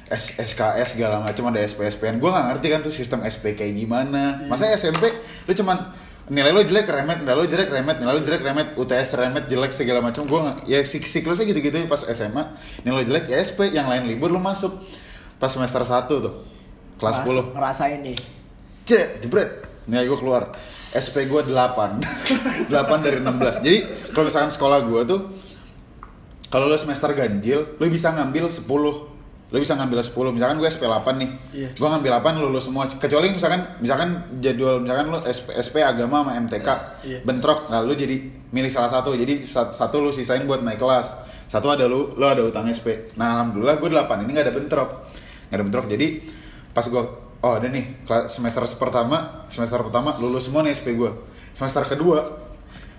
[0.05, 4.45] S SKS segala macam ada SPSPN gua nggak ngerti kan tuh sistem SP kayak gimana.
[4.45, 5.09] Masa SMP
[5.45, 5.77] lu cuman
[6.25, 9.71] nilai lu jelek remet nilai lu jelek remet nilai lu jelek remet UTS remet jelek
[9.77, 12.43] segala macam gua nggak ya sik siklusnya gitu-gitu pas SMA
[12.81, 14.73] nilai lu jelek ya SP yang lain libur lu masuk
[15.37, 16.33] pas semester 1 tuh
[16.97, 18.17] kelas 10 ngerasain nih
[18.85, 19.65] Cek, jebret.
[19.89, 20.53] Nilai gue keluar.
[20.93, 22.69] SP gue 8.
[22.69, 22.69] 8
[23.01, 23.65] dari 16.
[23.65, 23.79] Jadi,
[24.13, 25.21] kalau misalkan sekolah gue tuh
[26.53, 28.61] kalau lo semester ganjil, lo bisa ngambil 10.
[29.55, 30.35] Lo bisa ngambil 10.
[30.35, 31.29] Misalkan gue SP 8 nih.
[31.55, 31.67] Iya.
[31.71, 32.91] Gue ngambil 8 lulus semua.
[32.91, 36.67] Kecuali misalkan misalkan jadwal misalkan lo SP, SP agama sama MTK
[37.01, 37.19] Iya.
[37.23, 38.19] bentrok, nah lo jadi
[38.51, 39.15] milih salah satu.
[39.15, 41.15] Jadi sat- satu lo sisain buat naik kelas.
[41.47, 43.15] Satu ada lo, lo ada utang SP.
[43.15, 44.89] Nah, alhamdulillah gue 8 ini nggak ada bentrok.
[45.47, 45.85] Nggak ada bentrok.
[45.87, 46.07] Jadi
[46.69, 47.03] pas gue
[47.39, 51.07] oh ada nih semester pertama semester pertama lulus semua nih SP gue
[51.53, 52.25] semester kedua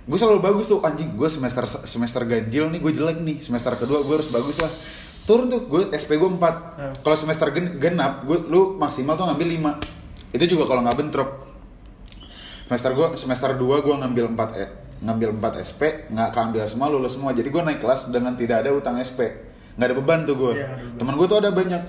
[0.06, 4.00] gue selalu bagus tuh anjing gue semester semester ganjil nih gue jelek nih semester kedua
[4.00, 4.70] gue harus bagus lah
[5.26, 6.94] turun tuh gue SP gue 4 Hmm.
[7.02, 9.72] kalau semester gen- genap gue lu maksimal tuh ngambil 5
[10.32, 11.30] itu juga kalau nggak bentrok.
[12.66, 14.64] Semester gue semester 2 gue ngambil 4 e,
[14.98, 17.30] ngambil 4 SP nggak keambil semua lulus semua.
[17.30, 19.22] Jadi gue naik kelas dengan tidak ada utang SP
[19.76, 20.96] nggak ada beban tuh gue beban.
[20.96, 21.82] teman gue tuh ada banyak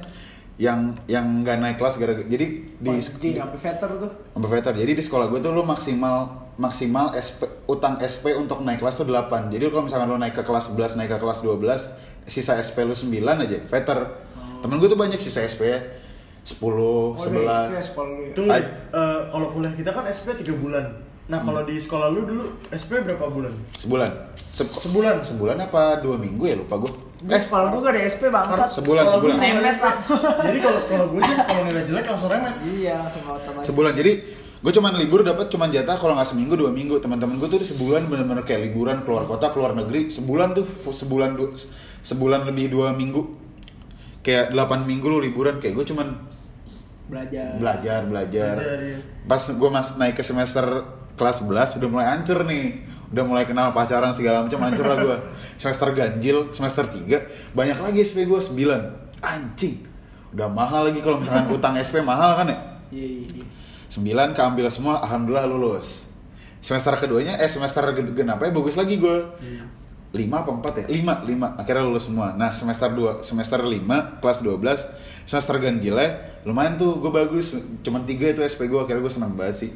[0.58, 4.12] yang yang nggak naik kelas gara jadi di sampai veter tuh.
[4.34, 4.74] sampai veter.
[4.76, 6.16] Jadi di sekolah gue tuh lu maksimal
[6.58, 10.42] maksimal SP utang SP untuk naik kelas tuh 8 jadi kalau misalkan lu naik ke
[10.42, 11.62] kelas 11 naik ke kelas 12
[12.28, 14.00] sisa SP lu 9 aja veter
[14.60, 15.80] temen gue tuh banyak sisa SP ya
[16.44, 18.32] 10, Oh, 11 udah SPS kalau lu ya.
[18.32, 18.64] Tunggu, eh,
[19.28, 20.86] kalau kuliah kita kan SP 3 bulan.
[21.28, 23.52] Nah, kalau di sekolah lu dulu SP berapa bulan?
[23.74, 24.08] sebulan
[24.48, 25.20] Se- Sebulan.
[25.22, 28.70] sebulan apa dua minggu ya lupa gue Gue sekolah gue gak ada SP bangsat.
[28.74, 29.38] sebulan, Sekolah sebulan.
[29.38, 30.20] Remet langsung.
[30.48, 32.56] Jadi kalau sekolah gue sih kalau nilai jelek langsung remet.
[32.64, 33.22] Iya, langsung
[33.60, 34.12] sebulan jadi
[34.58, 38.08] gue cuman libur dapat cuman jatah kalau nggak seminggu dua minggu teman-teman gue tuh sebulan
[38.08, 41.54] bener-bener kayak liburan keluar kota keluar negeri sebulan tuh sebulan du-
[42.08, 43.20] sebulan lebih dua minggu
[44.22, 46.08] kayak 8 minggu lu liburan kayak gue cuman
[47.06, 47.56] Belajar.
[47.56, 48.98] belajar belajar Belajar, iya.
[49.24, 50.64] pas gue mas naik ke semester
[51.16, 55.18] kelas 11 udah mulai hancur nih udah mulai kenal pacaran segala macam hancur lah gue
[55.62, 57.08] semester ganjil semester 3
[57.52, 58.56] banyak lagi SP gue 9
[59.22, 59.76] anjing
[60.30, 63.46] udah mahal lagi kalau misalkan utang SP mahal kan ya Iya, iya, iya.
[63.90, 66.08] 9 keambil semua alhamdulillah lulus
[66.60, 69.64] semester keduanya eh semester gen- genapnya bagus lagi gue Iya.
[70.16, 70.86] 5 apa 4 ya?
[70.88, 72.32] 5, 5 akhirnya lulus semua.
[72.40, 77.60] Nah semester 2, semester 5 kelas 12 semester ganjilnya lumayan tuh gue bagus.
[77.84, 79.72] Cuman 3 itu SP gue akhirnya gue seneng banget sih.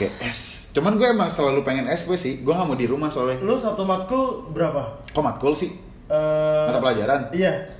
[0.00, 0.72] Kayak S.
[0.72, 2.40] Cuman gue emang selalu pengen SP sih.
[2.40, 3.38] Gue gak mau di rumah soalnya.
[3.44, 5.04] Lu satu matkul berapa?
[5.12, 5.70] kok matkul sih?
[6.08, 7.32] Eh, mata pelajaran.
[7.32, 7.70] Iya.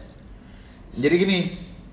[0.94, 1.38] jadi gini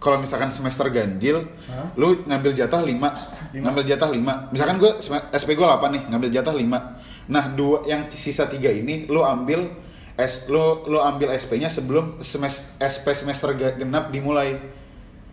[0.01, 1.89] kalau misalkan semester ganjil Hah?
[1.97, 3.10] lu ngambil jatah 5 Lima.
[3.53, 4.91] ngambil jatah 5 misalkan gue
[5.34, 6.62] SP gue 8 nih ngambil jatah 5
[7.27, 9.69] nah dua yang sisa tiga ini lu ambil
[10.13, 14.57] S lu lu ambil SP-nya sebelum semes, SP semester genap dimulai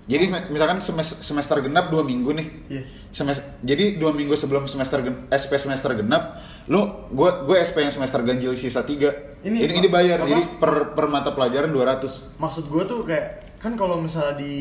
[0.04, 2.82] jadi misalkan semes- semester genap dua minggu nih Iya.
[3.08, 7.92] Semes- jadi dua minggu sebelum semester gen- SP semester genap lu gue gue SP yang
[7.92, 10.28] semester ganjil sisa tiga Ini ini, ini, bayar apa?
[10.28, 14.54] jadi per per mata pelajaran 200 Maksud gue tuh kayak kan kalau misalnya di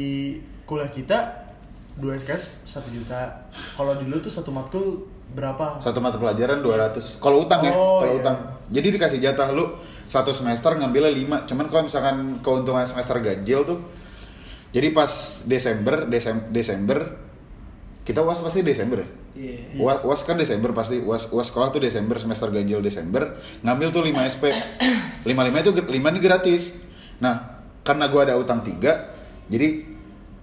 [0.64, 1.48] kuliah kita
[1.96, 3.50] dua SKS satu juta.
[3.74, 5.80] Kalau di lu tuh satu matkul berapa?
[5.80, 8.22] satu mata pelajaran 200 kalau utang ya Oh, kalau iya.
[8.22, 8.38] utang.
[8.68, 13.80] Jadi dikasih jatah lu satu semester ngambilnya 5 cuman kalau misalkan keuntungan semester ganjil tuh
[14.70, 15.12] jadi pas
[15.44, 17.16] Desember Desem- Desember
[18.02, 19.10] kita uas pasti Desember ya?
[19.38, 19.78] Iya.
[19.78, 20.98] UAS, UAS kan Desember pasti.
[20.98, 23.38] UAS, UAS sekolah tuh Desember semester ganjil Desember.
[23.62, 26.82] Ngambil tuh 5 SP 5 5 itu 5 ini gratis.
[27.20, 28.82] Nah karena gua ada utang 3
[29.46, 29.68] jadi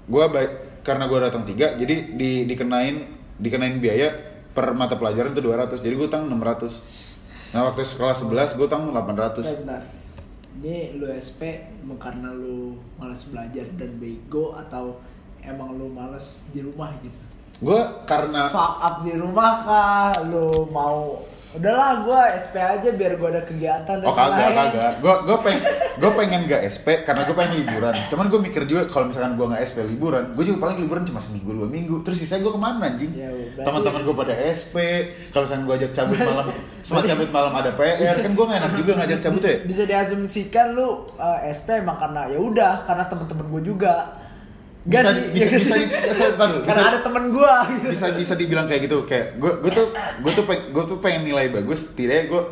[0.07, 3.05] gua baik karena gua ada utang 3 jadi di, dikenain
[3.37, 4.13] dikenain biaya
[4.55, 8.83] per mata pelajaran tuh 200 jadi gua utang 600 nah waktu sekolah 11 gua utang
[8.89, 9.83] 800 Bentar, bentar.
[10.55, 11.67] Ini lu SP
[11.99, 15.03] karena lu malas belajar dan bego atau
[15.43, 17.21] emang lu malas di rumah gitu?
[17.59, 20.15] gua karena Fuck up di rumah kah?
[20.31, 24.57] Lu mau udahlah gua SP aja biar gua ada kegiatan dan Oh kagak lain.
[24.59, 24.93] kagak.
[24.99, 25.63] Gue gue pengen
[25.95, 27.95] gue pengen gak SP karena gue pengen liburan.
[28.11, 31.23] Cuman gue mikir juga kalau misalkan gue nggak SP liburan, gue juga paling liburan cuma
[31.23, 32.03] seminggu dua minggu.
[32.03, 33.13] Terus sisanya gue ke mana anjing?
[33.15, 33.31] Ya,
[33.63, 34.77] Teman-teman gue pada SP.
[35.31, 36.47] Kalau misalkan gue ajak cabut malam,
[36.83, 39.55] semua cabut malam ada PR kan gue gak enak juga ngajak cabut ya.
[39.63, 43.95] Bisa diasumsikan lu eh, SP emang karena ya udah karena temen-temen gua juga.
[44.85, 45.25] Gak Bisa sih?
[45.31, 45.75] bisa bisa
[46.13, 47.55] bisa ntar dulu, karena bisa- ada temen gua.
[47.67, 47.89] gitu.
[47.89, 48.99] bisa bisa dibilang kayak gitu.
[49.03, 49.87] Kayak gue gue tuh
[50.21, 52.43] gue tuh peng- gue tuh pengen nilai bagus tidak gue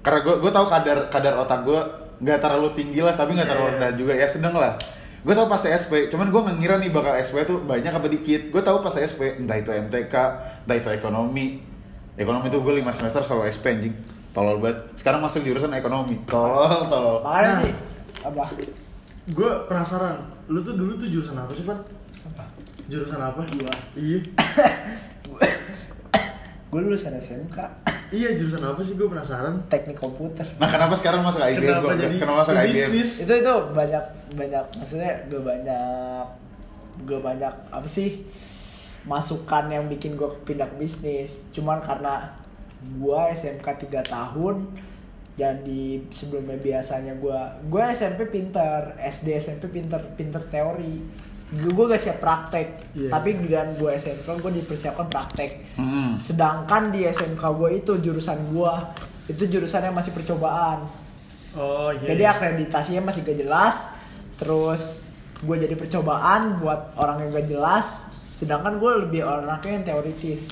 [0.00, 1.80] karena gue gue tahu kadar kadar otak gue
[2.16, 4.12] nggak terlalu tinggi lah tapi nggak terlalu rendah juga.
[4.12, 4.80] Ya sedang lah.
[5.20, 8.48] Gue tahu pasti SP cuman gue nggak ngira nih bakal SP tuh banyak apa dikit.
[8.48, 10.14] Gue tahu pasti SP entah itu MTK
[10.62, 11.60] entah itu ekonomi.
[12.14, 13.94] Ekonomi tuh gue 5 semester selalu SP anjing.
[14.30, 14.88] Tolol banget.
[14.94, 16.16] Sekarang masuk jurusan ekonomi.
[16.24, 17.20] Tolol tolol.
[17.20, 17.60] Makanya Nah.
[17.60, 17.72] sih.
[18.20, 18.44] Apa?
[19.26, 21.80] Gue penasaran, lu tuh dulu tuh jurusan apa sih, Pan?
[22.26, 22.44] Apa?
[22.86, 23.40] Jurusan apa?
[23.42, 23.72] Gua.
[23.94, 24.20] Iya.
[26.66, 27.54] Gue lulusan SMK
[28.10, 28.94] Iya, jurusan apa sih?
[28.94, 29.62] Gue penasaran.
[29.64, 30.42] teknik komputer.
[30.58, 33.10] nah kenapa sekarang masuk IBM Kenapa gue jadi kenapa masuk IBM bisnis?
[33.22, 36.24] itu itu banyak banyak maksudnya gue banyak
[37.00, 38.26] gue banyak apa sih
[39.04, 42.34] masukan yang bikin gue pindah ke bisnis cuman karena
[42.82, 44.54] gue SMK 3 tahun
[45.34, 51.02] jadi sebelumnya biasanya gue gue SMP pinter SD SMP pinter pinter teori
[51.54, 53.10] gue gak siap praktek Iya.
[53.10, 56.18] tapi dengan gue SMP gue dipersiapkan praktek Hmm.
[56.22, 58.74] sedangkan di SMK gue itu jurusan gue
[59.26, 60.86] itu jurusan yang masih percobaan
[61.54, 62.14] Oh iya.
[62.14, 62.32] jadi iya.
[62.34, 63.76] akreditasinya masih gak jelas
[64.38, 65.02] terus
[65.42, 67.86] gue jadi percobaan buat orang yang gak jelas
[68.34, 70.50] sedangkan gue lebih anaknya yang teoritis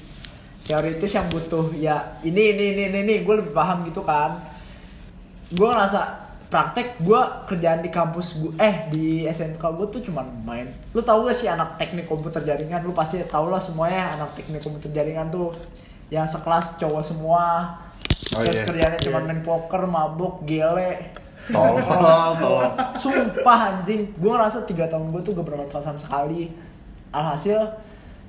[0.62, 3.14] teoritis yang butuh ya ini ini ini ini, ini.
[3.23, 4.38] gue lebih paham gitu kan
[5.53, 6.01] gue ngerasa
[6.53, 10.69] praktek gue kerjaan di kampus gue eh di SMK gue tuh cuman main.
[10.93, 12.85] Lu tau gak sih anak teknik komputer jaringan?
[12.85, 15.57] Lu pasti tau lah semuanya anak teknik komputer jaringan tuh.
[16.12, 17.45] Yang sekelas cowok semua.
[18.37, 18.69] Oh, terus iya.
[18.69, 21.12] kerjaannya cuma main poker mabuk gele.
[21.49, 21.81] Tolol,
[22.45, 22.69] tolol.
[23.01, 26.53] Sumpah anjing, gue ngerasa tiga tahun gue tuh gak bermanfaat sama sekali.
[27.12, 27.61] Alhasil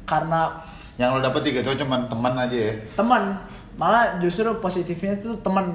[0.07, 0.51] karena
[0.95, 2.73] Yang lo dapet tiga itu cuman teman aja ya.
[2.93, 3.35] teman,
[3.81, 5.73] malah justru positifnya tuh teman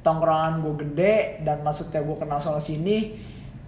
[0.00, 3.14] tongkrongan gue gede dan maksudnya gue kenal soal sini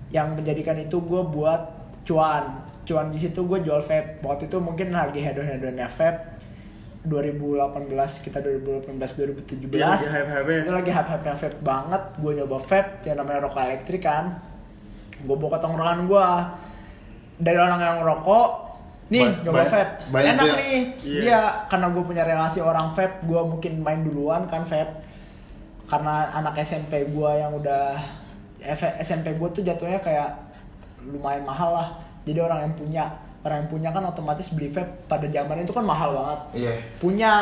[0.09, 1.61] yang menjadikan itu gue buat
[2.03, 2.45] cuan.
[2.83, 4.21] Cuan di situ gue jual vape.
[4.21, 6.41] Waktu itu mungkin lagi hedon hedonnya vape
[7.03, 10.63] 2018 kita 2018 2017 Iya, lagi hype-hype-nya.
[10.63, 12.03] itu lagi hype hype vape banget.
[12.17, 14.39] Gue nyoba vape yang namanya rokok elektrik kan.
[15.21, 16.27] Gue bawa ke tongkrongan gue
[17.39, 18.49] dari orang yang ngerokok
[19.09, 19.93] nih Ba- nyoba ba- vape.
[20.25, 20.55] enak ya?
[20.57, 20.79] nih.
[21.03, 21.21] Iya.
[21.21, 25.12] iya karena gue punya relasi orang vape gue mungkin main duluan kan vape
[25.93, 28.01] karena anak SMP gue yang udah
[29.05, 30.33] SMP gue tuh jatuhnya kayak
[31.05, 31.89] lumayan mahal lah.
[32.25, 33.05] Jadi orang yang punya
[33.45, 36.41] orang yang punya kan otomatis beli vape pada zaman itu kan mahal banget.
[36.65, 36.73] Iya.
[36.97, 37.33] punya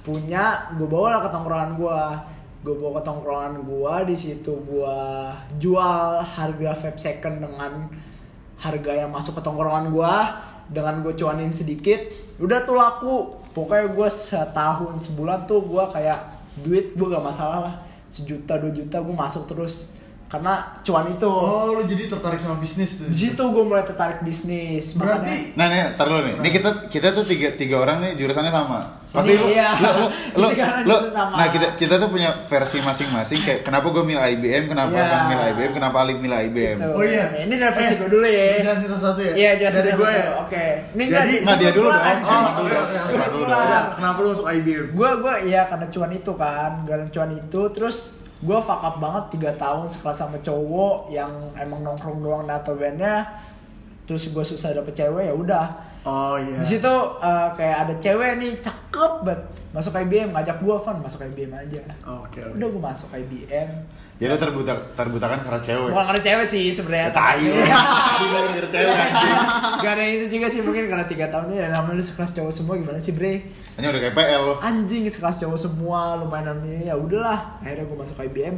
[0.00, 2.00] punya gue bawa lah ke tongkrongan gue
[2.64, 4.98] gue bawa ke tongkrongan gue di situ gue
[5.60, 7.84] jual harga vape second dengan
[8.56, 10.14] harga yang masuk ke tongkrongan gue
[10.72, 12.00] dengan gue cuanin sedikit
[12.40, 13.16] udah tuh laku.
[13.50, 18.98] Pokoknya gue setahun sebulan tuh gue kayak duit gue gak masalah lah sejuta dua juta
[18.98, 19.94] gue masuk terus
[20.30, 23.04] karena cuan itu Oh, lu jadi tertarik sama bisnis tuh.
[23.04, 26.34] di situ gue mulai tertarik bisnis Berarti Nah nih, ntar dulu nih.
[26.38, 29.02] Ini kita kita tuh tiga tiga orang nih jurusannya sama.
[29.02, 29.74] Pasti lu, iya.
[29.74, 29.90] lu,
[30.38, 30.46] lu, lu,
[30.86, 31.34] lu- sama.
[31.34, 33.42] nah kita kita tuh punya versi masing-masing.
[33.42, 35.02] Kayak kenapa gue milih IBM, kenapa Iya.
[35.04, 36.76] Van milih IBM, kenapa Alif milih IBM.
[36.78, 36.92] Gitu.
[36.92, 37.24] Oh iya.
[37.36, 38.46] Ini dari versi Eh, gue dulu ya.
[38.62, 39.32] jelasin satu-satu ya?
[39.34, 40.26] Iya, jelasin Dari satu gue ya?
[40.40, 40.64] Oke.
[40.94, 42.04] Ini Jadi- Nggak, dia dulu dong.
[42.22, 42.86] Oh, dulu dong.
[43.42, 44.86] Udah, Kenapa lu masuk IBM?
[44.92, 47.96] gue gue ya karena cuan itu kan karena cuan itu terus
[48.40, 53.28] gue fuck up banget tiga tahun sekelas sama cowok yang emang nongkrong doang nato bandnya
[54.02, 55.66] terus gue susah dapet cewek ya udah
[56.00, 56.56] Oh iya.
[56.56, 61.20] di situ eh, kayak ada cewek nih cakep banget masuk IBM ngajak gue Van masuk
[61.22, 61.76] IBM aja
[62.08, 62.40] Oke.
[62.40, 62.56] oke.
[62.56, 63.68] udah gue masuk IBM
[64.16, 65.92] Jadi lu terbuta terbutakan karena cewek.
[65.92, 69.08] bukan karena cewek sih sebenarnya Ya, tai lu karena cewek.
[69.78, 72.96] Gak ada itu juga sih mungkin karena tiga tahun ya namanya sekelas cowok semua gimana
[72.96, 73.44] sih bre
[73.80, 74.54] Hanya udah kayak PL lu.
[74.60, 78.54] anjing sekelas cowok semua lumayan namanya ya udahlah akhirnya gue masuk IBM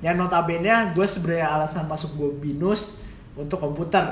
[0.00, 4.06] yang notabene gue sebenarnya alasan masuk gue binus untuk komputer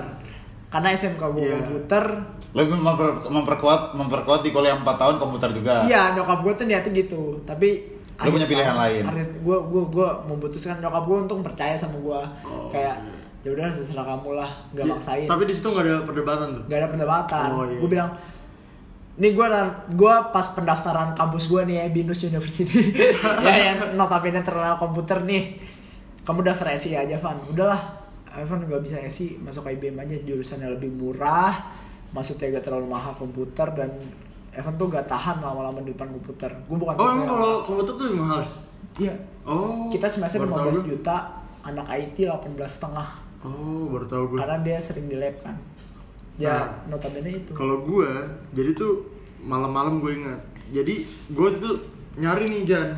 [0.69, 1.55] karena SMK gue Iya.
[1.61, 2.05] komputer
[2.51, 5.83] Lu memper- memperkuat memperkuat di kuliah 4 tahun komputer juga.
[5.85, 9.03] iya nyokap gue tuh niatnya gitu tapi Lu punya pilihan lain.
[9.39, 12.99] gue gue gue memutuskan nyokap gue untung percaya sama gue Oh, kayak
[13.41, 16.63] ya udah terserah kamu lah nggak Di- maksain Tapi di situ nggak ada perdebatan tuh.
[16.67, 17.79] gak ada perdebatan Oh, iya.
[17.79, 18.11] gue bilang
[19.21, 19.47] ini gue
[19.93, 22.65] gue pas pendaftaran kampus gue nih ya Binus University.
[23.45, 25.61] Ya yang notabene terkenal komputer nih.
[26.21, 27.37] Kamu daftar SI aja Van.
[27.47, 28.01] Udahlah.
[28.31, 31.53] Evan gak bisa SI masuk IBM aja jurusannya lebih murah.
[32.11, 33.91] Maksudnya gak terlalu mahal komputer dan
[34.51, 36.49] Evan tuh gak tahan lama-lama di depan komputer.
[36.65, 38.41] Gue bukan Oh emang yang- kalau komputer tuh lebih mahal?
[38.97, 39.15] iya.
[39.43, 39.89] Oh.
[39.89, 40.89] kita semester baru tahu 15 gue.
[40.95, 41.17] juta
[41.61, 43.09] anak IT 18 setengah.
[43.43, 44.39] Oh baru tahu gue.
[44.39, 45.57] karena dia sering di lab kan.
[46.37, 47.51] Ya Nah, notabene itu.
[47.53, 48.09] Kalau gue,
[48.51, 49.10] jadi tuh
[49.45, 50.41] malam-malam gue ingat.
[50.71, 51.77] Jadi gue tuh
[52.21, 52.89] nyari nih Jan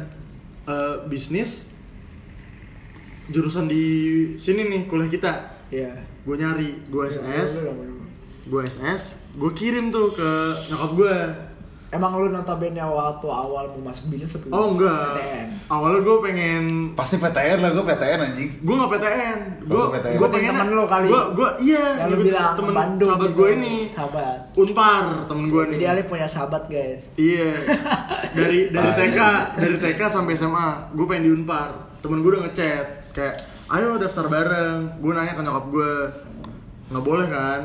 [0.69, 1.73] eh, bisnis
[3.31, 3.85] jurusan di
[4.37, 5.33] sini nih kuliah kita.
[5.73, 5.95] Iya.
[6.23, 7.67] Gue nyari, gue SS,
[8.47, 9.03] gue SS,
[9.35, 10.31] gue kirim tuh ke
[10.71, 11.17] nyokap gue.
[11.93, 15.47] Emang lu notabene waktu awal mau masuk bisnis sebelum Oh enggak, PTN?
[15.69, 18.51] awalnya gue pengen Pasti PTN lah, gue PTN anjing.
[18.59, 20.09] gue nggak PTN, gue PTN.
[20.11, 21.07] gue Gua pengen temen lu kali.
[21.07, 23.37] gue gue iya Yang lu bilang temen Bandung sahabat gitu.
[23.37, 24.39] gue ini Sahabat.
[24.55, 27.03] unpar temen gue nih Jadi Ali punya sahabat guys.
[27.15, 27.51] Iya.
[28.33, 28.89] Dari dari.
[28.95, 29.19] TK,
[29.55, 31.69] dari TK sampai SMA, gue pengen di Unpar.
[32.01, 33.37] Temen gue udah ngechat kayak,
[33.69, 35.93] "Ayo daftar bareng." Gue nanya ke nyokap gue.
[36.89, 37.61] Nggak boleh kan?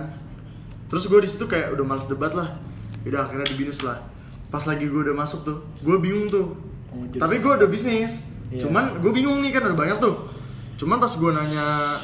[0.85, 2.59] Terus gue di situ kayak udah males debat lah.
[3.01, 4.03] Udah akhirnya di binus lah.
[4.47, 6.55] Pas lagi gue udah masuk tuh, gue bingung tuh.
[6.87, 8.23] Oh, Tapi gue udah bisnis.
[8.47, 8.63] Iya.
[8.63, 10.15] Cuman gue bingung nih kan ada banyak tuh.
[10.77, 11.99] Cuman pas gue nanya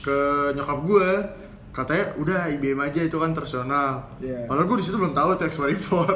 [0.00, 0.18] ke
[0.52, 1.08] nyokap gue,
[1.70, 4.08] katanya udah IBM aja itu kan personal.
[4.16, 4.48] Iya.
[4.48, 5.92] Padahal gue di situ belum tahu tuh X24.
[5.92, 6.08] Oh.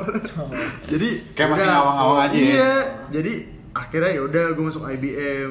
[0.93, 1.75] jadi Kayak masih udah.
[1.77, 2.41] ngawang-ngawang aja ya?
[2.41, 2.73] Iya.
[3.13, 3.33] Jadi
[3.77, 5.51] akhirnya ya udah gue masuk IBM.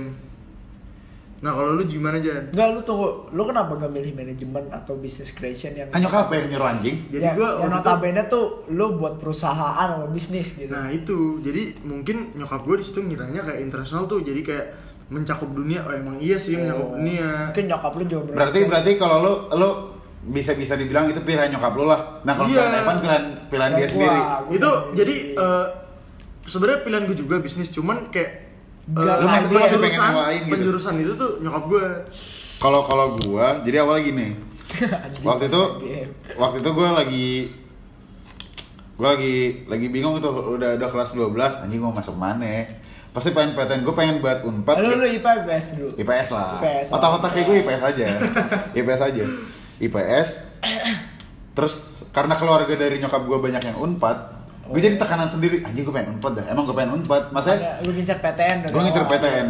[1.38, 2.50] Nah kalau lu gimana Jan?
[2.50, 6.50] Enggak lu tunggu, lu kenapa gak milih manajemen atau business creation yang Kan nyokap yang
[6.50, 6.98] nyuruh anjing.
[7.08, 10.68] Jadi ya, gua yang waktu itu- notabene tuh lu buat perusahaan atau bisnis gitu.
[10.68, 14.66] Nah itu, jadi mungkin nyokap gue di situ ngiranya kayak internasional tuh, jadi kayak
[15.08, 15.82] mencakup dunia.
[15.82, 16.94] Oh emang iya sih mencakup Oh.
[16.98, 17.54] dunia.
[17.54, 19.70] Mungkin nyokap lu juga Berarti berarti kalau lu lu
[20.28, 22.02] bisa bisa dibilang itu pilihan nyokap lo lah.
[22.22, 22.60] Nah kalau Iya.
[22.60, 24.20] pilihan Evan pilihan pilihan dia Gua- sendiri.
[24.20, 25.66] gua itu jadi eh,
[26.44, 28.47] sebenarnya pilihan gue juga bisnis cuman kayak
[28.88, 30.48] Gak Lu masih- lu masih pengen penjurusan gitu?
[30.50, 31.86] penjurusan itu tuh nyokap gue
[32.58, 34.28] Kalau kalau gua jadi awalnya gini.
[35.28, 35.62] Waktu itu
[36.36, 37.28] waktu itu gua lagi
[38.94, 41.30] gua lagi lagi bingung tuh udah udah kelas 12
[41.62, 42.66] anjing gua masuk mana
[43.10, 45.90] pasti pengen PTN gue pengen buat unpad Lu lu IPA IPS dulu.
[45.98, 46.50] IPS lah.
[46.56, 46.96] IPS, oh.
[46.96, 48.06] Otak-otak kayak gue IPS aja.
[48.78, 49.24] IPS aja.
[49.80, 50.28] IPS.
[51.52, 51.74] Terus
[52.08, 54.37] karena keluarga dari nyokap gue banyak yang unpad,
[54.70, 55.62] gue jadi tekanan sendiri.
[55.62, 56.46] Anjing gue pengen unpad dah.
[56.48, 57.32] Emang gue pengen unpad.
[57.56, 59.04] Ada- Lu ngincer PTN gue ngincer.
[59.06, 59.48] PTN.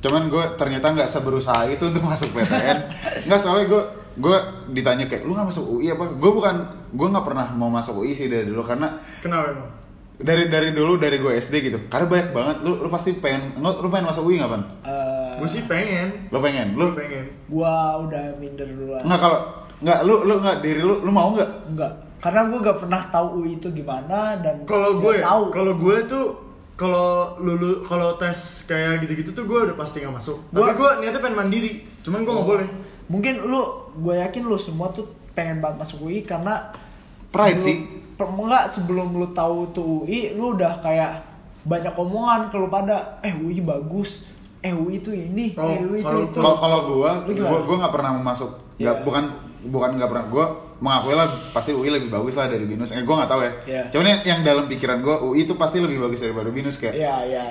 [0.00, 2.78] Cuman gue ternyata nggak seberusaha itu untuk masuk PTN.
[3.24, 3.82] Nggak soalnya gue
[4.14, 4.36] gue
[4.70, 6.12] ditanya kayak lu nggak masuk UI apa?
[6.12, 6.54] Gue bukan
[6.88, 9.70] gue nggak pernah mau masuk UI sih dari dulu karena kenapa emang
[10.14, 11.78] dari dari dulu dari gue SD gitu.
[11.86, 14.62] Karena banyak banget lu lu pasti pengen lu, lu pengen masuk UI nggak pan?
[14.84, 16.66] Eh, gue sih pengen Lu pengen?
[16.72, 19.02] lu Lu pengen gua udah minder duluan.
[19.02, 19.40] Nggak kalau
[19.80, 21.50] nggak lu lu nggak diri lu lu mau nggak?
[21.66, 21.92] Enggak.
[22.24, 25.52] Karena gue gak pernah tahu UI itu gimana dan kalau gue tahu.
[25.52, 26.26] kalau gue tuh
[26.74, 27.08] kalau
[27.38, 28.34] lulu kalau tes
[28.64, 32.24] kayak gitu-gitu tuh gue udah pasti nggak masuk Gua- tapi gue niatnya pengen mandiri cuman
[32.24, 32.68] gue nggak boleh
[33.04, 33.60] Mungkin lu,
[33.94, 36.72] gue yakin lu semua tuh pengen banget masuk UI karena
[37.28, 37.76] Pride sebelum- sih.
[38.16, 41.20] per- enggak sebelum lu tahu tuh UI, lu udah kayak
[41.62, 44.24] banyak omongan kalau pada eh UI bagus,
[44.58, 46.38] eh UI itu ini, Oh, eh UI itu kalau- itu.
[46.38, 46.78] Kalau kalau
[47.22, 47.50] gimana?
[47.50, 48.50] gua gua nggak pernah masuk.
[48.74, 49.04] Nggak Iya.
[49.04, 49.24] bukan
[49.66, 50.26] bukan nggak pernah.
[50.26, 50.44] Gua
[50.78, 52.90] mengakui lah pasti UI lebih bagus lah dari binus.
[52.90, 53.52] Eh gua nggak tahu ya.
[53.64, 53.82] Iya.
[53.90, 57.14] Cuman yang, yang dalam pikiran gua UI itu pasti lebih bagus daripada binus kayak Iya,
[57.24, 57.44] iya.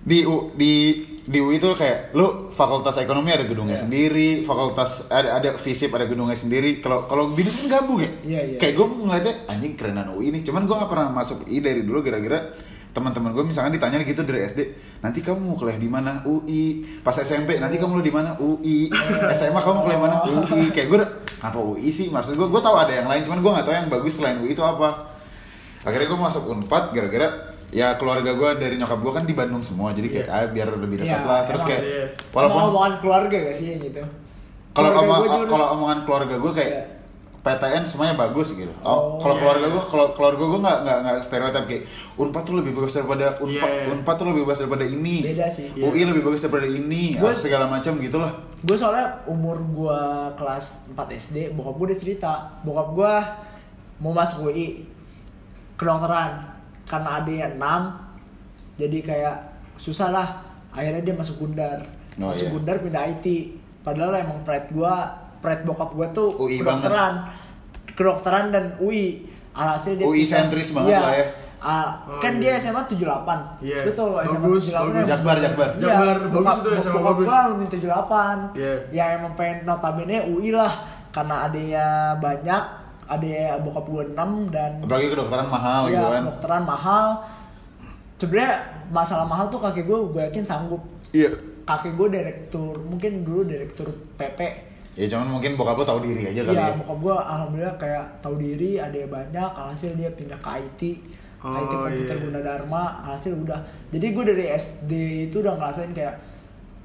[0.00, 0.72] di U, di
[1.20, 3.84] di UI itu kayak lu fakultas ekonomi ada gedungnya Iya.
[3.84, 6.80] sendiri, fakultas ada ada FISIP ada gedungnya sendiri.
[6.80, 8.10] Kalau kalau binus kan gabung ya.
[8.24, 8.58] Iya, iya.
[8.58, 10.42] Kayak gua ngeliatnya anjing kerenan UI nih.
[10.42, 12.52] Cuman gua nggak pernah masuk UI dari dulu gara-gara
[12.90, 14.60] teman-teman gue misalkan ditanya gitu dari SD
[14.98, 18.90] nanti kamu mau kuliah di mana UI pas SMP nanti kamu mau di mana UI
[19.30, 20.98] SMA kamu mau kuliah mana UI kayak gue
[21.40, 23.88] apa UI sih maksud gue gue tahu ada yang lain cuman gue nggak tahu yang
[23.88, 25.08] bagus selain UI itu apa
[25.84, 27.28] akhirnya gue masuk unpad gara-gara
[27.72, 31.00] ya keluarga gue dari nyokap gue kan di Bandung semua jadi kayak ah, biar lebih
[31.00, 32.06] dekat Iya, lah terus kayak iya.
[32.34, 34.02] walaupun omongan keluarga gak sih gitu?
[34.74, 34.90] kalau
[35.48, 36.84] kalau omongan keluarga gue kayak Iya.
[37.40, 38.68] PTN semuanya bagus gitu.
[38.80, 39.40] Oh, Oh, kalau iya.
[39.40, 41.82] keluarga gue, kalau keluarga gue nggak nggak nggak stereotip kayak
[42.14, 43.88] Unpad tuh lebih bagus daripada Unpad, Iya.
[43.90, 45.16] Unpad tuh lebih bagus daripada ini.
[45.22, 45.72] Beda sih.
[45.74, 48.32] UI lebih bagus daripada ini, Gua- segala macam gitulah.
[48.60, 50.00] gue soalnya umur gue
[50.34, 53.12] kelas 4 SD bokap gue udah cerita bokap gue
[53.98, 54.84] mau masuk UI
[55.74, 56.44] kedokteran
[56.84, 57.56] karena adanya 6
[58.76, 59.36] jadi kayak
[59.76, 60.28] susah lah
[60.70, 61.80] akhirnya dia masuk gundar
[62.20, 62.52] Oh, masuk iya.
[62.52, 63.26] gundar pindah IT
[63.80, 64.94] padahal emang pride gue
[65.40, 67.12] pride bokap gue tuh UI kedokteran
[67.90, 71.00] kedokteran dan UI alhasil dia UI sentris banget Iya.
[71.00, 71.26] lah ya.
[71.60, 72.56] Ah, Oh, kan iya.
[72.56, 73.84] dia SMA 78 Iya.
[73.84, 75.04] betul SMA Bagus, 78 bagus.
[75.06, 75.68] Jakbar, Jakbar.
[75.70, 77.26] Iya, Jakbar, bagus bokap- tuh SMA bokap bagus.
[77.26, 78.74] gua alumni 78 Iya.
[78.90, 80.72] yang emang pengen notabene UI lah
[81.10, 81.84] karena adanya
[82.16, 82.62] banyak
[83.04, 86.22] ada bokap gue 6 dan Apalagi kedokteran mahal ya gitu kan.
[86.22, 87.06] kedokteran mahal
[88.16, 88.52] sebenarnya
[88.88, 91.28] masalah mahal tuh kakek gue gue yakin sanggup Iya.
[91.62, 94.40] kakek gue direktur mungkin dulu direktur PP
[95.00, 96.76] Ya cuman mungkin bokap lo tahu diri aja kali Iya, ya.
[96.76, 100.80] bokap gue alhamdulillah kayak tahu diri, ada yang banyak, alhasil dia pindah ke IT,
[101.40, 102.22] Oh, IT komputer iya.
[102.22, 103.56] Gunadarma, alhasil udah.
[103.88, 104.92] Jadi gue dari SD
[105.26, 106.20] itu udah ngerasain kayak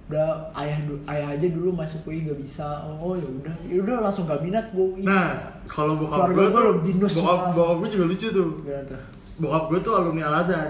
[0.06, 4.23] udah ayah ayah aja dulu masuk UI gak bisa, oh ya udah, ya udah langsung
[4.23, 5.01] gak minat gue UI.
[5.01, 5.34] nah
[5.65, 9.01] kalau bokap gue gua tuh lebih nus bokap bokap gue juga lucu tuh Gimana tuh?
[9.36, 10.69] bokap gue tuh alumni Al Azhar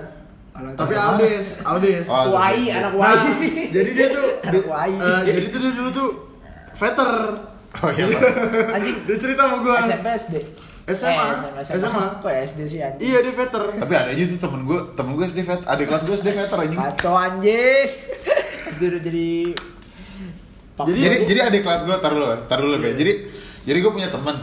[0.49, 0.95] Al-Azhar tapi?
[1.27, 2.73] Aldes Aldes Oh, Iya.
[2.79, 3.35] anak Nah, UAI.
[3.69, 4.91] jadi dia tuh Anak di- UAI.
[4.95, 6.09] eh, jadi tuh dia dulu tuh
[6.75, 7.11] veter
[7.75, 8.07] Oh iya.
[8.71, 10.33] Anjing, dia cerita sama gue SMP SD.
[10.87, 10.87] SMA.
[10.87, 11.25] Eh, SMA,
[11.61, 11.75] SMA.
[11.77, 12.03] SMA.
[12.23, 13.03] Kok SD sih anjing?
[13.03, 16.03] iya dia veter Tapi ada aja tuh temen gue, temen gue SD vet, adik kelas
[16.03, 16.79] gue SD veter anjing.
[16.79, 17.87] Kacau anjing.
[18.71, 19.27] SD udah jadi
[20.73, 23.13] Pak- Jadi- jadi jadi adik kelas gue tar dulu ya tar dulu ya jadi
[23.63, 24.35] jadi gue punya teman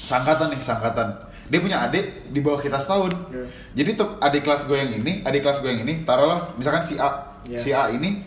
[0.00, 1.08] sangkatan nih sangkatan
[1.46, 3.44] dia punya adik di bawah kita setahun Iya.
[3.74, 6.96] jadi tuh adik kelas gue yang ini adik kelas gue yang ini taruhlah misalkan si
[6.96, 7.08] A
[7.42, 7.56] Iya.
[7.56, 8.24] si A ini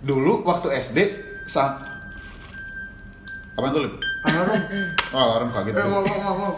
[0.00, 0.98] dulu waktu SD
[1.44, 1.82] sang
[3.60, 3.94] apa tuh Lip?
[4.22, 4.60] alarm
[5.10, 6.52] oh alarm kaget eh mau mau mau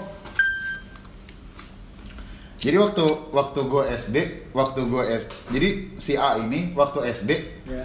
[2.57, 4.17] jadi waktu waktu gue SD
[4.53, 7.31] waktu gue S jadi si A ini waktu SD
[7.67, 7.85] Ya.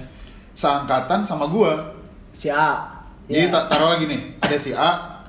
[0.54, 1.98] seangkatan sama gue
[2.30, 3.02] Si A.
[3.26, 5.26] Jadi ta- taruh lagi nih, ada si A,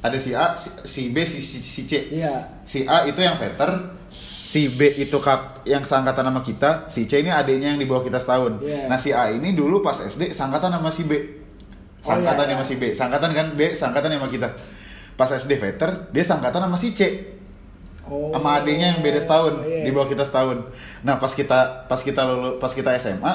[0.00, 2.08] ada si A, si, si B, si, si, si C.
[2.10, 2.64] Iya.
[2.64, 7.20] Si A itu yang veter, si B itu kak yang seangkatan sama kita, si C
[7.20, 8.56] ini adiknya yang di bawah kita setahun.
[8.58, 8.88] Iya.
[8.88, 11.12] Nah si A ini dulu pas SD seangkatan sama si B,
[12.06, 12.62] Oh, iya, sama iya.
[12.62, 14.48] si B, seangkatan kan B, seangkatan sama kita.
[15.16, 17.00] Pas SD veter, dia seangkatan sama si C,
[18.06, 18.30] Oh.
[18.30, 19.82] sama adiknya yang beda setahun, Iya.
[19.82, 20.62] di bawah kita setahun.
[21.02, 23.32] Nah pas kita pas kita lulu, pas kita SMA,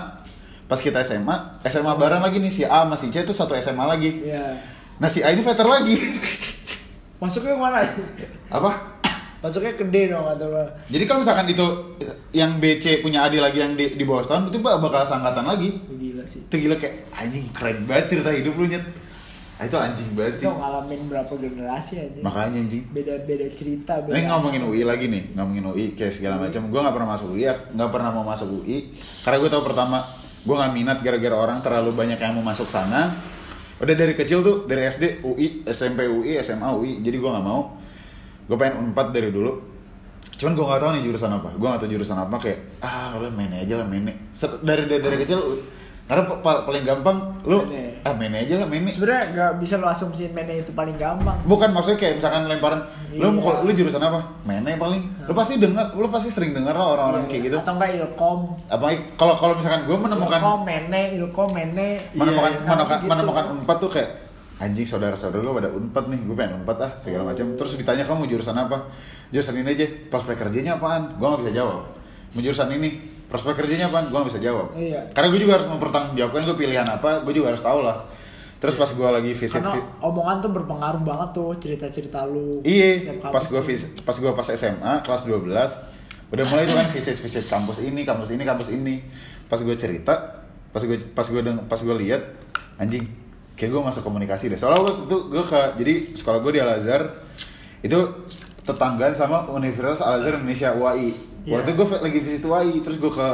[0.72, 3.84] pas kita SMA, SMA bareng lagi nih si A sama si C itu satu SMA
[3.84, 4.24] lagi.
[4.24, 4.55] Iya.
[4.95, 5.99] Nah si A ini veter lagi.
[7.19, 7.84] Masuknya ke mana?
[8.51, 8.91] apa
[9.42, 10.86] Masuknya ke D dong atau apa?
[10.86, 11.66] jadi kalau misalkan itu
[12.32, 15.82] yang BC punya adik lagi yang di, di bawah setahun itu bak- bakal sangkatan lagi
[15.89, 16.42] Gila sih.
[16.42, 18.86] itu gila kayak anjing keren banget cerita hidup lu nyet
[19.58, 22.20] ah, itu anjing banget sih Itu ngalamin berapa generasi aja.
[22.22, 23.94] makanya anjing Beda-beda cerita.
[24.00, 26.62] Beda Ini ngomongin UI lagi nih, ngomongin UI kayak segala macam.
[26.68, 28.78] Gue nggak pernah masuk UI, nggak pernah mau masuk UI
[29.22, 29.98] karena gue tahu pertama
[30.42, 33.10] gue nggak minat gara-gara orang terlalu banyak yang mau masuk sana.
[33.78, 37.80] Udah dari kecil tuh dari SD UI, SMP UI, SMA UI, jadi gue nggak mau.
[38.46, 39.52] Gue pengen unpad dari dulu.
[40.34, 41.50] Cuman gue nggak tahu nih jurusan apa.
[41.54, 44.10] Gue nggak tahu jurusan apa kayak ah udah main aja lah main.
[44.62, 45.39] Dari dari, dari kecil
[46.02, 48.04] karena pa- pa- paling gampang lu Main.
[48.04, 51.39] ah main aja lah main Sebenarnya gak bisa lo asumsiin mainnya itu paling gampang.
[51.42, 52.84] Bukan maksudnya kayak misalkan lemparan,
[53.14, 53.64] lu mau Iya.
[53.64, 54.20] lu jurusan apa?
[54.44, 55.08] Mainnya paling.
[55.24, 57.58] Lu pasti dengar, lu pasti sering dengar lah orang-orang kayak gitu.
[57.64, 58.60] Atau enggak ilkom.
[58.68, 61.89] Apalagi kalau kalau misalkan gue menemukan Ilkom mene, ilkom mene.
[62.12, 63.08] menemukan Iya, menemukan, gitu.
[63.08, 64.10] menemukan unpad tuh kayak
[64.62, 67.57] anjing saudara-saudara gue pada unpad nih, gue pengen unpad ah segala macam.
[67.57, 68.86] Terus ditanya kamu jurusan apa?
[69.34, 69.89] Jurusan ini aja.
[70.14, 71.18] Prospek kerjanya apaan?
[71.18, 71.82] Gue nggak bisa jawab.
[72.38, 72.89] Mau jurusan ini.
[73.26, 74.14] Prospek kerjanya apaan?
[74.14, 74.78] Gue nggak bisa jawab.
[74.78, 75.09] Iya.
[75.18, 77.26] Karena gue juga harus mempertanggungjawabkan gue pilihan apa.
[77.26, 78.05] Gue juga harus tahu lah.
[78.62, 79.74] Terus pas gue lagi visit, Karena
[80.05, 82.62] omongan tuh berpengaruh banget tuh cerita-cerita lu.
[82.62, 83.74] Iya, pas kampus gua tuh.
[83.74, 85.49] vis, pas gua pas SMA kelas 12
[86.32, 89.01] udah mulai tuh kan visit visit kampus ini, kampus ini, kampus ini.
[89.49, 92.22] Pas gua cerita, pas gua pas deng, pas gua lihat
[92.78, 93.09] anjing
[93.62, 94.57] kayak gua masuk komunikasi deh.
[94.57, 97.14] Soalnya waktu itu gua ke jadi sekolah gua di Al Azhar
[97.86, 97.99] itu
[98.66, 101.14] tetanggaan sama Universitas Al Azhar Indonesia UAI.
[101.45, 101.62] Iya.
[101.62, 103.28] Waktu itu gua lagi visit UAI, terus gua ke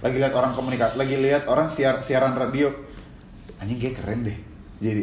[0.00, 2.72] lagi lihat orang komunikasi, lagi lihat orang siar siaran radio.
[3.60, 4.38] Anjing kayak keren deh.
[4.82, 5.02] Jadi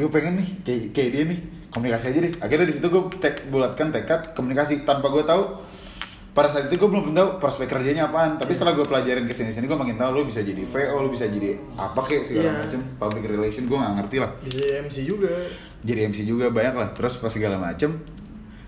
[0.00, 2.32] gue pengen nih kayak kayak dia nih komunikasi aja deh.
[2.40, 5.60] Akhirnya di situ gue tek bulatkan tekad komunikasi tanpa gue tahu
[6.30, 9.50] pada saat itu gue belum tahu prospek kerjanya apaan tapi setelah gue pelajarin ke sini
[9.50, 12.58] sini gue makin tahu lu bisa jadi VO lu bisa jadi apa kek segala Iya.
[12.62, 12.80] macem.
[12.96, 14.30] Public relation gue nggak ngerti lah.
[14.38, 15.30] Bisa jadi MC juga.
[15.80, 16.88] jadi MC juga banyak lah.
[16.94, 17.98] Terus pas segala macem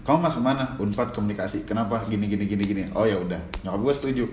[0.02, 0.74] kamu masuk mana?
[0.82, 1.62] Unpad komunikasi.
[1.62, 2.02] Kenapa?
[2.10, 2.82] Gini gini gini gini.
[2.92, 3.38] Oh ya udah.
[3.62, 4.24] Nyokap gue setuju.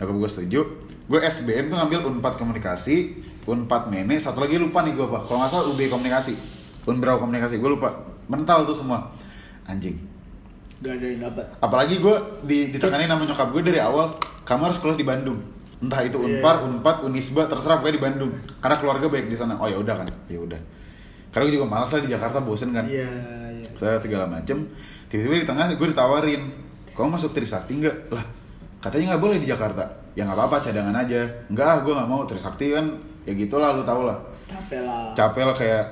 [0.00, 0.60] Nyokap gue setuju.
[1.04, 5.44] Gue SBM tuh ngambil unpad komunikasi unpad mene satu lagi lupa nih gue apa kalau
[5.44, 6.32] nggak salah UB komunikasi.
[6.88, 7.60] Unbrau komunikasi.
[7.60, 7.92] Gue lupa.
[8.32, 9.12] Mental tuh semua.
[9.68, 10.11] Anjing
[10.82, 11.44] Gak ada yang dapat.
[11.62, 15.38] apalagi gue di ditekanin sama nyokap gue dari awal kamu harus sekolah di Bandung.
[15.78, 16.66] Entah itu unpar Iya.
[16.66, 18.30] unpad unisba terserah pokoknya di Bandung.
[18.58, 19.54] Karena keluarga baik di sana.
[19.58, 20.06] Oh ya udah kan.
[20.26, 20.58] Ya udah.
[21.30, 22.82] Karena gue juga malas lah di Jakarta bosen kan.
[22.86, 23.06] Iya.
[23.62, 23.66] iya.
[23.78, 24.66] saya segala macem.
[25.06, 26.42] Tiba-tiba di tengah gue ditawarin
[26.92, 28.22] kamu masuk Trisakti enggak lah
[28.82, 29.86] katanya nggak boleh di Jakarta.
[30.18, 31.22] Ya nggak apa-apa cadangan aja.
[31.46, 32.26] Enggak gue nggak mau.
[32.26, 34.18] Trisakti kan ya gitulah lu tau lah.
[34.50, 35.14] Capek lah.
[35.14, 35.84] capek lah kayak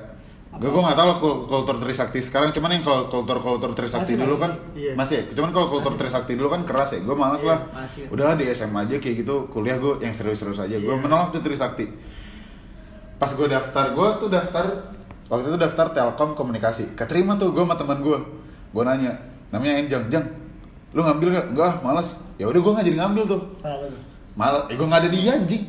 [0.52, 2.50] gue gue nggak tahu lah kul- kultur Trisakti sekarang.
[2.50, 4.42] Cuman yang kalau kultur kultur Trisakti Masih, dulu masih.
[4.42, 4.92] kan Iya.
[4.92, 5.24] masih ya.
[5.32, 7.00] Cuman kalau kultur Trisakti dulu kan keras ya.
[7.00, 7.58] Gue malas Iya, lah.
[7.72, 8.02] masih.
[8.08, 9.46] udahlah di SMA aja kayak gitu.
[9.46, 10.76] Kuliah gue yang serius-serius aja.
[10.76, 10.98] Gue Iya.
[10.98, 11.86] menolak tuh Trisakti.
[13.16, 14.64] Pas gue daftar gue tuh daftar
[15.28, 16.92] waktu itu daftar Telkom komunikasi.
[16.92, 18.18] Keterima tuh gue sama teman gue
[18.70, 19.12] gue nanya
[19.48, 20.26] namanya Enjang Jang
[20.90, 21.46] lu ngambil gak?
[21.48, 23.40] enggak ah, malas ya udah gue nggak jadi ngambil tuh.
[24.32, 25.62] Malah eh gue nggak ada dia anjing.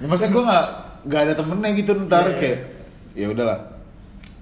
[0.00, 0.64] Masa gue nggak
[1.02, 2.38] nggak ada temennya gitu ntar Iya.
[2.38, 2.58] kayak
[3.12, 3.58] ya udahlah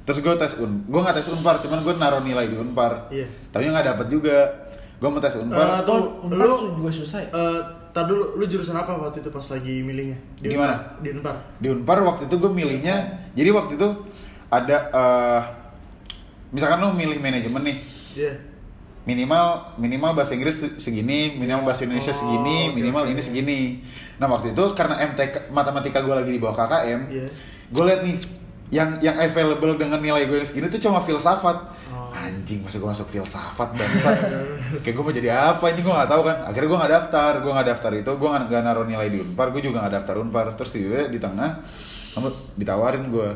[0.08, 3.28] terus gue tes un gue nggak tes unpar cuman gue naruh nilai di unpar Iya.
[3.52, 4.48] tapi nggak dapet juga
[4.96, 7.28] gue mau tes Eh, unpar tuh, Unpar lu tuh juga susah ya?
[7.28, 10.16] Eh, tar dulu, lu jurusan apa waktu itu pas lagi milihnya?
[10.34, 10.96] Di mana?
[10.98, 11.36] Di Unpar.
[11.56, 12.96] di unpar waktu itu gue milihnya
[13.32, 13.88] jadi waktu itu
[14.48, 15.42] ada eh
[16.48, 17.78] misalkan lu milih manajemen nih
[18.16, 18.32] Iya.
[19.04, 23.10] minimal minimal bahasa Inggris segini, minimal bahasa Indonesia Oh, segini, oke, minimal oke.
[23.10, 23.58] ini segini.
[24.16, 27.28] Nah waktu itu karena MTK matematika gue lagi di bawah KKM, Iya.
[27.68, 28.16] gue liat nih
[28.68, 31.56] yang yang available dengan nilai gue yang segini tuh cuma filsafat.
[31.88, 32.12] Oh.
[32.12, 34.16] Anjing masuk gue masuk filsafat bangsat.
[34.84, 36.36] Kayak gue mau jadi apa anjing gue nggak tahu kan.
[36.44, 39.62] Akhirnya gue nggak daftar, gue nggak daftar itu, gue nggak naruh nilai di unpar, gue
[39.64, 40.46] juga nggak daftar unpar.
[40.56, 41.64] Terus tiba di tengah,
[42.16, 42.28] kamu
[42.60, 43.28] ditawarin gue,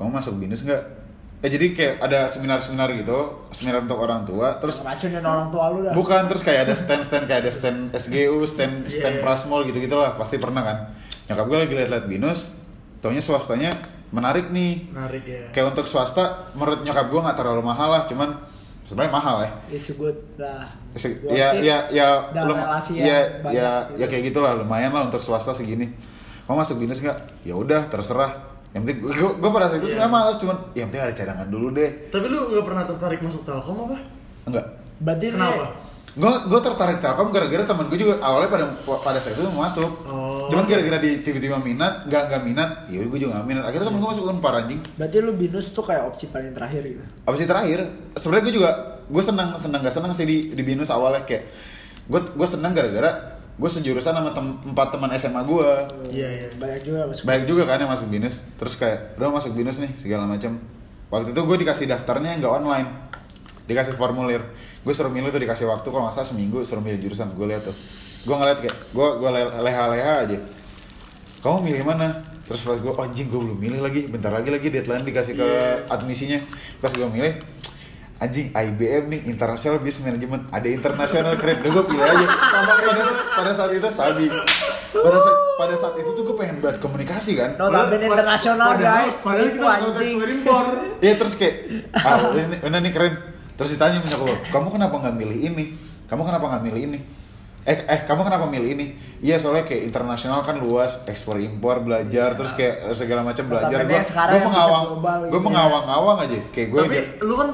[0.00, 0.82] kamu masuk binus nggak?
[1.42, 4.62] Eh jadi kayak ada seminar-seminar gitu, seminar untuk orang tua.
[4.62, 5.90] Terus Racunin orang tua lu dah.
[5.90, 9.22] Bukan, terus kayak ada stand-stand kayak ada stand SGU, stand stand Iya.
[9.26, 10.78] Prasmol gitu-gitu lah, pasti pernah kan.
[11.26, 12.54] Nyokap gue lagi liat-liat binus,
[13.02, 13.68] taunya swastanya
[14.14, 14.88] menarik nih.
[14.94, 15.50] Menarik ya.
[15.50, 18.38] Kayak untuk swasta, menurut nyokap gue nggak terlalu mahal lah, cuman
[18.86, 19.50] sebenarnya mahal ya.
[19.74, 20.70] Is good lah.
[21.28, 22.06] Ya, ya, ya,
[22.46, 22.62] lum-
[22.94, 23.98] ya, yang banyak ya, gitu.
[23.98, 25.90] ya kayak gitulah, lumayan lah untuk swasta segini.
[26.46, 27.42] Kamu masuk binus nggak?
[27.42, 28.54] Ya udah, terserah.
[28.72, 29.92] Yang penting, gue, gue pada saat itu Iya.
[29.98, 31.90] sebenarnya malas, cuman yang penting ada cadangan dulu deh.
[32.08, 33.96] Tapi lu nggak pernah tertarik masuk Telkom apa?
[34.48, 34.66] Enggak,
[35.02, 35.64] Berarti Kenapa?
[36.12, 38.64] Gue gue tertarik Telkom gara-gara temen gue juga awalnya pada
[39.00, 40.44] pada saat itu mau masuk Oh.
[40.46, 43.98] cuman gara-gara di tiba-tiba minat nggak nggak minat ya gue juga nggak minat akhirnya temen
[43.98, 47.00] gue masuk unpar anjing Berarti lu binus tuh kayak opsi paling terakhir gitu.
[47.00, 47.78] itu terakhir
[48.14, 48.70] sebenarnya gue juga
[49.02, 51.48] gue senang senang gak senang sih di di binus awalnya kayak
[52.04, 53.10] gue gue senang gara-gara
[53.52, 55.68] gue sejurusan sama tem- empat teman SMA gue
[56.10, 56.46] Iya, iya.
[56.52, 57.22] Banyak juga masuk.
[57.22, 60.60] banyak juga kan yang masuk binus terus kayak udah masuk binus nih segala macam
[61.08, 62.88] waktu itu gue dikasih daftarnya nggak online
[63.72, 64.42] dikasih formulir.
[64.84, 67.32] Gue suruh milih tuh dikasih waktu kalau nggak salah seminggu suruh milih jurusan.
[67.32, 67.76] Gue lihat tuh.
[68.22, 69.30] Gue ngeliat kayak gue gue
[69.64, 70.38] leha-leha aja.
[71.42, 72.22] Kamu milih mana?
[72.46, 74.00] Terus pas gue oh, anjing gue belum milih lagi.
[74.06, 75.90] Bentar lagi lagi deadline dikasih ke Iya.
[75.90, 76.38] admisinya.
[76.78, 77.34] Pas gue milih
[78.22, 80.46] anjing IBM nih International Business Management.
[80.54, 82.26] Ada internasional keren udah gue pilih aja.
[82.82, 83.04] Pada,
[83.34, 84.26] pada saat itu sabi.
[84.92, 87.50] Pada saat pada saat itu tuh gue pengen buat komunikasi kan.
[87.58, 89.18] Notabene internasional guys.
[89.26, 90.16] Padahal kita anjing.
[90.22, 90.66] impor.
[91.02, 91.54] Iya terus kayak,
[91.98, 93.14] ah ini, ini nih keren.
[93.56, 95.64] Terus ditanya punya gue, kamu kenapa nggak milih ini?
[96.08, 96.98] Kamu kenapa nggak milih ini?
[97.62, 98.86] Eh, eh kamu kenapa milih ini?
[99.22, 103.86] Iya soalnya kayak internasional kan luas, ekspor impor belajar, terus kayak segala macam belajar.
[103.86, 105.38] Gue gue mengawang, gue gitu.
[105.38, 106.38] mengawang-awang aja.
[106.50, 107.48] Kayak gue Tapi lu kan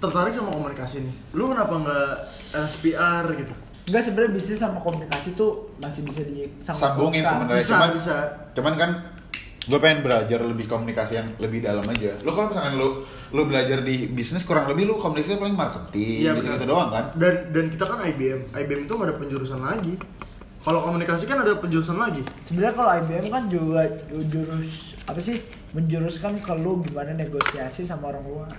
[0.00, 1.14] tertarik sama komunikasi nih.
[1.36, 2.08] Lu kenapa nggak
[2.56, 3.52] SPR gitu?
[3.92, 6.80] Enggak sebenarnya bisnis sama komunikasi tuh masih bisa disambungkan.
[6.80, 7.60] sambungin sebenarnya.
[7.60, 8.16] Bisa, Cuman, bisa.
[8.56, 8.90] cuman kan
[9.60, 12.16] gue pengen belajar lebih komunikasi yang lebih dalam aja.
[12.24, 16.30] Lu kalau misalkan lu lu belajar di bisnis kurang lebih lu komunikasi paling marketing Iya,
[16.32, 16.66] gitu-gitu benar.
[16.66, 17.04] doang kan.
[17.14, 18.40] Dan dan kita kan IBM.
[18.52, 19.94] IBM itu nggak ada penjurusan lagi.
[20.60, 22.20] Kalau komunikasi kan ada penjurusan lagi.
[22.40, 23.86] Sebenarnya kalau IBM kan juga
[24.24, 24.68] jurus
[25.02, 25.38] apa sih
[25.70, 28.52] menjuruskan ke lu gimana negosiasi sama orang luar.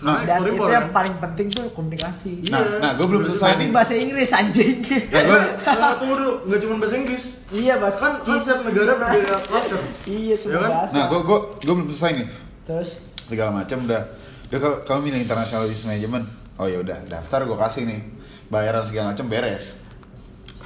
[0.00, 0.94] Nah, Dan itu impor, yang kan?
[0.96, 2.42] paling penting tuh komunikasi.
[2.48, 2.78] Nah, Iya.
[2.80, 3.70] nah gue belum selesai Tapi nih.
[3.70, 4.76] bahasa Inggris anjing.
[5.08, 7.24] Ya, gue Nah, tunggu dulu, nggak cuma bahasa Inggris.
[7.52, 9.82] iya bahasa Kan, kan setiap negara berbeda culture.
[10.04, 10.70] Iya semua Ya kan?
[10.88, 12.26] Nah, gue gue gue belum selesai nih.
[12.64, 12.90] Terus
[13.22, 14.02] Segala macam udah.
[14.48, 16.26] Udah kau kamu milih international business management.
[16.56, 18.00] Oh ya udah, daftar gue kasih nih.
[18.46, 19.80] Bayaran segala macam beres.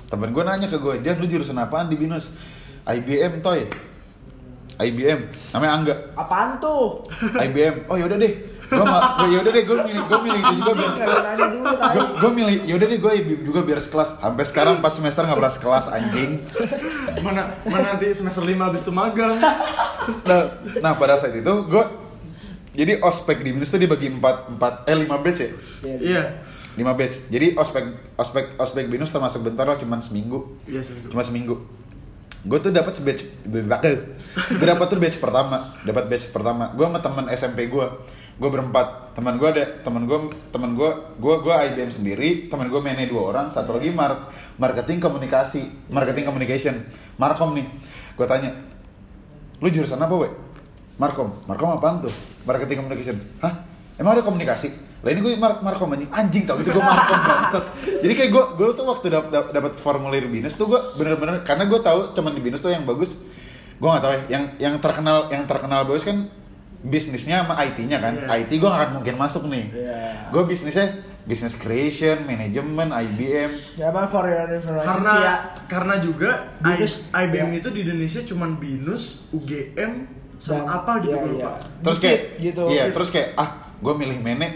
[0.07, 2.35] Temen gue nanya ke gue, "Jan, lu jurusan apaan di BINUS?"
[2.85, 3.67] IBM toy.
[4.77, 5.21] IBM.
[5.51, 5.95] Namanya Angga.
[6.15, 7.01] apaan tuh?
[7.35, 7.87] IBM.
[7.87, 8.33] Oh yaudah deh.
[8.67, 11.59] Gue ma- ya udah deh, gue milih gue milih itu juga biar tadi.
[12.19, 15.55] gue milih yaudah deh gue IBM juga biar sekelas sampai sekarang 4 semester nggak pernah
[15.55, 16.43] sekelas anjing
[17.23, 19.39] Mana mana nanti semester 5 habis itu magang.
[20.27, 20.51] nah,
[20.83, 21.85] nah pada saat itu gue
[22.77, 25.51] jadi ospek di minus tuh dibagi 4 4 eh 5 batch ya?
[25.97, 26.23] Iya.
[26.77, 27.17] 5 batch.
[27.33, 27.85] Jadi ospek
[28.21, 30.61] ospek ospek binus termasuk bentar lah cuman seminggu.
[30.69, 30.93] Iya sih.
[31.09, 31.65] cuma seminggu.
[32.47, 35.57] Gue tuh dapat batch gue dapat tuh batch pertama.
[35.89, 36.71] Dapat batch pertama.
[36.77, 37.87] Gue sama teman SMP gue
[38.37, 39.17] gue berempat.
[39.17, 40.19] Teman gue ada teman gue
[40.53, 42.31] teman gue gue gue IBM sendiri.
[42.53, 43.49] Teman gue mainnya dua orang.
[43.49, 44.29] Satu lagi mar
[44.61, 46.85] marketing komunikasi marketing communication.
[47.17, 47.65] Markom nih.
[48.21, 48.53] Gue tanya
[49.57, 50.29] lu jurusan apa we
[50.97, 51.29] markom.
[51.45, 52.13] Markom apaan tuh?
[52.43, 53.65] Marketing communication hah?
[53.95, 54.69] Emang ada komunikasi?
[54.97, 57.65] Lah ini gue mar markom anjing anjing tau gitu gue markom bangsat.
[58.01, 61.65] Jadi kayak gue gue tuh waktu dap- dap- dapat formulir binus tuh gue bener-bener karena
[61.65, 63.21] gue tahu cuman di binus tuh yang bagus.
[63.75, 66.29] Gue nggak tahu ya yang yang terkenal yang terkenal bagus kan
[66.79, 68.15] bisnisnya sama IT-nya kan.
[68.17, 68.27] Iya.
[68.39, 69.65] IT gue gak akan mungkin masuk nih.
[69.71, 70.01] Iya.
[70.29, 70.87] gue bisnisnya
[71.23, 75.35] business creation manajemen IBM Ya emang for your information Karena ya.
[75.67, 76.31] karena juga
[76.61, 77.59] I- Binus, IBM ya.
[77.59, 79.93] itu di Indonesia cuman Binus, UGM,
[80.39, 81.37] sama Dan- apa gitu iya, gue iya.
[81.41, 81.53] lupa.
[81.81, 82.63] terus Dikit kayak gitu.
[82.69, 84.49] iya terus kayak ah gue milih mene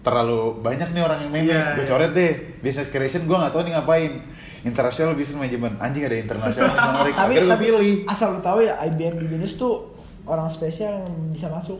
[0.00, 1.88] terlalu banyak nih orang yang mene Iya, gue iya.
[1.88, 4.12] coret deh business creation gue nggak tahu nih ngapain
[4.62, 8.78] international business management anjing ada international yang menarik Tapi, tapi pilih asal lu tahu ya
[8.84, 11.78] IBM di Binus tuh orang spesial yang bisa masuk.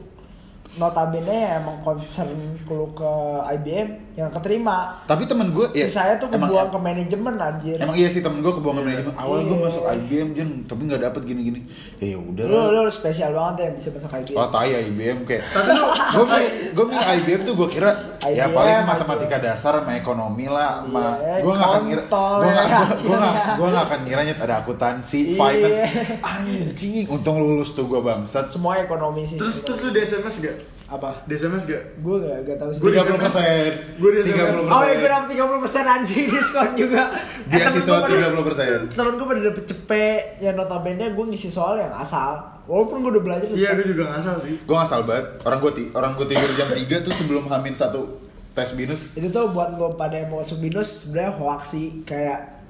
[0.77, 2.29] Notabene ya emang concern
[2.67, 3.13] lu ke
[3.51, 5.01] IBM yang keterima.
[5.05, 7.77] tapi temen gue ya Sisanya tuh emang- kebuang ke manajemen anjir.
[7.79, 9.13] Emang iya sih temen gue kebuang ke manajemen.
[9.15, 9.67] Awalnya gue Iya.
[9.67, 11.61] masuk IBM jen, tapi nggak dapet gini-gini.
[11.99, 12.83] Ya udah lu, lah.
[12.83, 14.35] lu spesial banget ya bisa masuk IBM.
[14.35, 15.43] Oh tai IBM kayak.
[15.55, 15.85] Tapi lu
[16.25, 16.41] gue
[16.73, 17.91] gue milih IBM tuh gue kira
[18.23, 18.87] ya IBM, paling IBM.
[18.87, 22.53] matematika dasar sama ekonomi lah sama Iya, gue nggak akan ngira gue ya nggak gue
[22.53, 23.33] nggak hasilnya.
[23.55, 25.39] gue nggak akan ngiranya ada akuntansi Iya.
[25.39, 25.83] finance
[26.23, 29.37] anjing untung lulus tuh gue bangsat Semua ekonomi sih.
[29.37, 30.56] terus terus lu di SMS gak?
[30.87, 31.27] Apa?
[31.27, 31.99] Di SMS gak?
[31.99, 32.79] Gue gak, gak tau sih.
[32.79, 34.55] Gua di 30 persen Gua di SMS.
[34.65, 35.43] Oh ya gue dapet 30%
[35.89, 37.03] anjing diskon juga
[37.43, 38.55] Eh, Beasiswa temen gua 30%.
[38.55, 43.11] pada- Temen gue pada dapet cepet Ya notabene gue ngisi soal yang asal Walaupun gue
[43.13, 44.55] udah belajar Iya, gue juga ngasal sih.
[44.59, 48.23] gue nggak salah banget orang gue orang gue tidur jam 3 tuh sebelum hamin satu
[48.53, 52.63] tes binus Itu tuh buat lo pada yang mau masuk binus sebenarnya hoax sih Kayak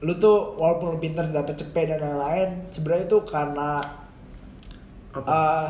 [0.00, 3.84] Lu tuh walaupun lu pinter dapet cepet dan lain-lain sebenarnya itu karena
[5.10, 5.26] Apa?
[5.26, 5.66] eh,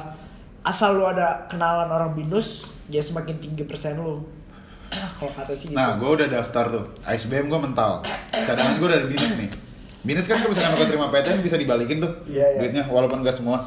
[0.60, 4.24] Asal lu ada kenalan orang binus Ya semakin tinggi persen lu
[5.18, 6.84] Kalau kata sih gitu Nah, gue udah daftar tuh.
[7.06, 8.02] ISBM gue mental.
[8.34, 9.50] Cadangan gue dari binus nih.
[10.02, 12.58] Binus kan kalau misalkan lo terima PTN bisa dibalikin tuh Iya, iya.
[12.58, 13.62] duitnya, walaupun gak semua.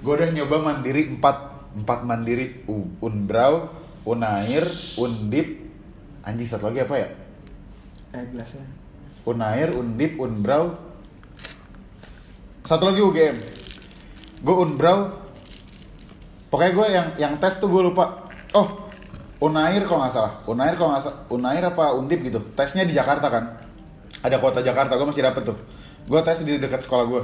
[0.00, 1.20] Gue udah nyoba mandiri 4
[1.72, 3.68] empat mandiri U, Unbrau,
[4.04, 4.64] Unair,
[4.96, 5.68] Undip,
[6.20, 7.08] anjing satu lagi apa ya?
[8.12, 8.64] Eh gelasnya
[9.22, 10.74] Unair, Undip, Unbrau,
[12.62, 13.36] satu lagi UGM.
[14.42, 15.21] Gue Unbrau,
[16.52, 18.28] pokoknya gue yang yang tes tuh gue lupa.
[18.52, 18.84] Oh,
[19.40, 20.32] Unair kalau nggak salah.
[20.44, 21.18] Unair kalau nggak salah.
[21.26, 22.38] Unair apa Undip gitu.
[22.52, 23.44] Tesnya di Jakarta kan.
[24.20, 25.56] Ada kota Jakarta, gue masih dapet tuh.
[26.04, 27.22] Gue tes di dekat sekolah gue.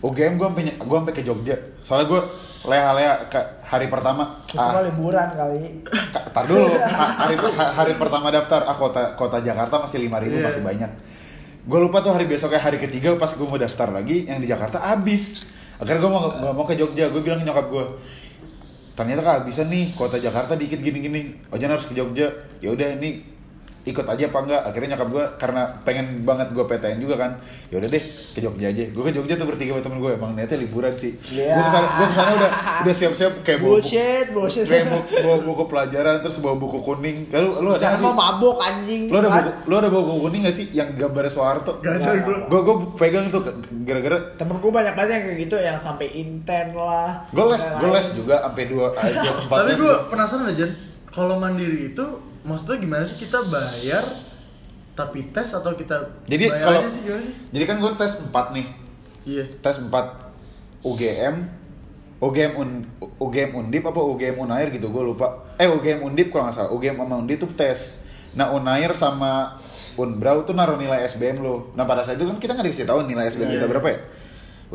[0.00, 1.56] UGM gue sampai gue sampai ke Jogja.
[1.80, 2.20] Soalnya gue
[2.64, 4.36] leha-leha ke hari pertama.
[4.44, 5.80] Itu mah liburan kali.
[6.10, 6.66] Ka- Tar dulu,
[6.98, 10.44] Ha- hari ha- hari pertama daftar, ah kota kota Jakarta masih 5000 Iya.
[10.44, 10.90] masih banyak.
[11.64, 14.82] Gue lupa tuh hari besoknya hari ketiga pas gue mau daftar lagi yang di Jakarta
[14.82, 15.46] habis.
[15.82, 17.84] Akhirnya gue mau nggak mau ke Jogja, gue bilang nyokap gue,
[18.94, 22.30] ternyata kehabisan nih kota Jakarta dikit gini-gini, Ojan harus ke Jogja.
[22.62, 23.33] Ya udah ini
[23.84, 27.36] ikut aja apa enggak akhirnya nyokap gue karena pengen banget gue PTN juga kan
[27.68, 28.00] ya udah deh
[28.32, 31.12] ke Jogja aja gue ke Jogja tuh bertiga sama temen gue emang niatnya liburan sih
[31.28, 31.52] Iya.
[31.52, 34.64] gue ke sana gue ke sana udah udah siap-siap kayak bawa buku- Bullshit, bullshit.
[34.64, 38.16] kayak bawa, bawa buku pelajaran terus bawa buku kuning kalau lu ada Sana nggak sih
[38.16, 39.02] mabok anjing.
[39.06, 39.36] lu ada Kan?
[39.44, 42.36] buku lu ada bawa buku kuning gak sih yang gambarnya Soeharto Gak ada gue.
[42.42, 43.40] gue gue pegang tuh
[43.82, 47.28] gara-gara Temen gue banyak banget yang kayak gitu yang sampai inten lah.
[47.28, 50.08] gue les gue les juga sampai dua aja empat Tapi gue gua.
[50.08, 50.66] penasaran aja,
[51.06, 52.06] kalau mandiri itu
[52.44, 54.04] maksudnya gimana sih kita bayar
[54.94, 57.34] tapi tes atau kita jadi bayar kalau aja sih gimana sih?
[57.50, 58.66] jadi kan gue tes 4 nih.
[59.24, 59.44] Iya.
[59.58, 59.90] tes 4
[60.84, 61.34] UGM
[62.24, 62.70] UGM Un,
[63.20, 65.44] UGM Undip apa UGM Unair gitu gue lupa.
[65.60, 66.70] Eh UGM Undip kalau nggak salah.
[66.72, 68.00] UGM sama Undip tuh tes.
[68.32, 69.52] Nah Unair sama
[69.94, 73.06] Unbrau tuh naruh nilai SBM lo nah pada saat itu kan kita nggak dikasih tahu
[73.06, 73.72] nilai SBM Iya, kita iya.
[73.76, 73.98] berapa ya?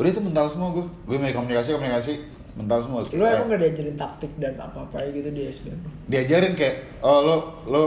[0.00, 2.12] Udah itu mental semua gue gue milih komunikasi komunikasi
[2.52, 5.78] mental semua Lu emang gak diajarin taktik dan apa-apa gitu di SBM?
[6.04, 7.82] diajarin kayak oh lo lo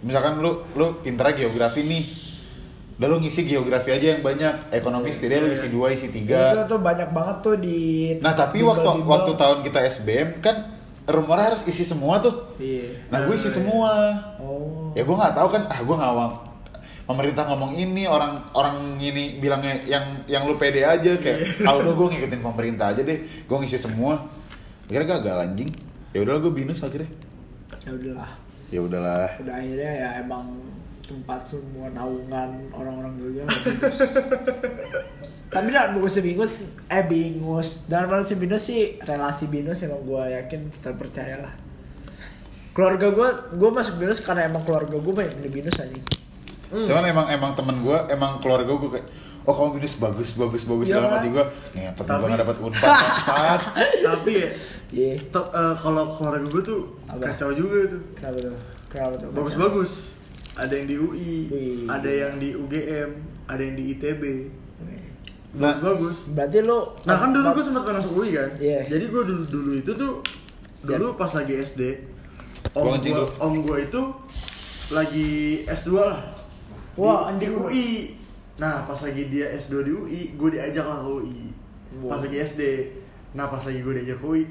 [0.00, 2.04] misalkan lu lu pintar geografi nih.
[2.96, 4.70] Udah lu ngisi geografi aja yang banyak.
[4.70, 7.78] Ekonomi setidaknya lu isi dua isi Itu tiga tuh banyak banget tuh di
[8.18, 9.08] nah tapi bimbel- waktu bimbel.
[9.08, 10.56] waktu tahun kita SBM kan
[11.06, 12.34] rumornya harus isi semua tuh.
[12.56, 13.08] Iya.
[13.08, 13.92] nah gue isi Nah, semua.
[14.38, 14.92] Oh.
[14.92, 16.32] ya gue nggak tahu kan ah gue ngawang
[17.10, 21.90] pemerintah ngomong ini orang orang ini bilangnya yang yang lu pede aja kayak ah udah
[21.90, 24.22] gue ngikutin pemerintah aja deh gue ngisi semua
[24.86, 25.70] akhirnya gagal anjing
[26.14, 27.10] ya udahlah gue binus akhirnya
[27.80, 28.30] Ya udahlah.
[28.70, 30.54] ya udahlah Udah akhirnya ya emang
[31.02, 33.98] tempat semua naungan orang-orang lah, binus.
[35.50, 37.90] Tapi dan buku bingus, eh bingus.
[37.90, 41.54] Dan manusia binus sih relasi binus emang gue yakin terpercaya lah.
[42.70, 45.74] Keluarga gue, gue masuk binus karena emang keluarga gue banyak di binus
[46.72, 46.86] aja.
[46.86, 49.06] Cuman emang emang temen gue, emang keluarga gue kayak
[49.40, 52.40] Oh kamu binus bagus bagus bagus Iya, dalam hati gue Nih temen gue Tapi- gak
[52.40, 53.60] dapet unpad bangsat
[54.06, 54.48] Tapi ya,
[54.90, 55.12] Iya.
[55.16, 57.22] eh, kalau keluarga gue tuh Apa?
[57.26, 58.02] kacau juga tuh.
[58.12, 58.56] Kenapa tuh?
[58.86, 59.28] Kenapa tuh?
[59.32, 59.92] Bagus-bagus.
[60.52, 61.86] Ada yang di UI, Wih.
[61.86, 63.10] ada yang di UGM,
[63.46, 64.22] ada yang di ITB.
[65.50, 66.30] Nah, Bagus-bagus.
[66.30, 68.50] Berarti lu Nah kan dulu gue sempat masuk UI kan.
[68.56, 68.86] Iya.
[68.88, 70.12] Jadi gue dulu dulu itu tuh
[70.80, 71.82] dulu pas lagi SD,
[72.72, 73.24] om gue dulu.
[73.38, 74.02] om gue itu
[74.90, 75.30] lagi
[75.64, 76.20] S2 lah.
[77.00, 77.48] Wah, di, di.
[77.48, 77.88] UI.
[78.56, 81.40] Nah pas lagi dia S2 di UI, gue diajak lah ke UI.
[82.02, 82.18] Pas Wah.
[82.20, 82.62] lagi SD.
[83.32, 84.42] Nah pas lagi gue diajak ke UI,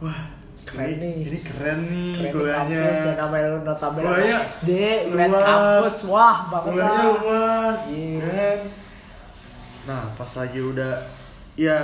[0.00, 0.20] wah
[0.60, 1.16] Keren ini, nih.
[1.26, 2.78] ini keren nih keren kuliahnya.
[2.78, 4.70] kampus ya namanya notabene Kuliahnya SD,
[5.08, 5.32] luas.
[5.42, 7.08] kampus, wah banget Kuliahnya lah.
[7.16, 8.18] luas, Iya.
[8.20, 8.60] keren.
[9.82, 10.92] Nah, pas lagi udah
[11.56, 11.76] ya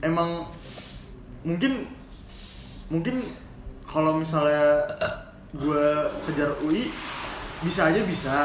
[0.00, 0.44] emang
[1.40, 1.88] mungkin
[2.86, 3.16] mungkin
[3.82, 4.84] kalau misalnya
[5.50, 5.84] gue
[6.22, 6.92] kejar UI
[7.60, 8.36] bisa aja bisa,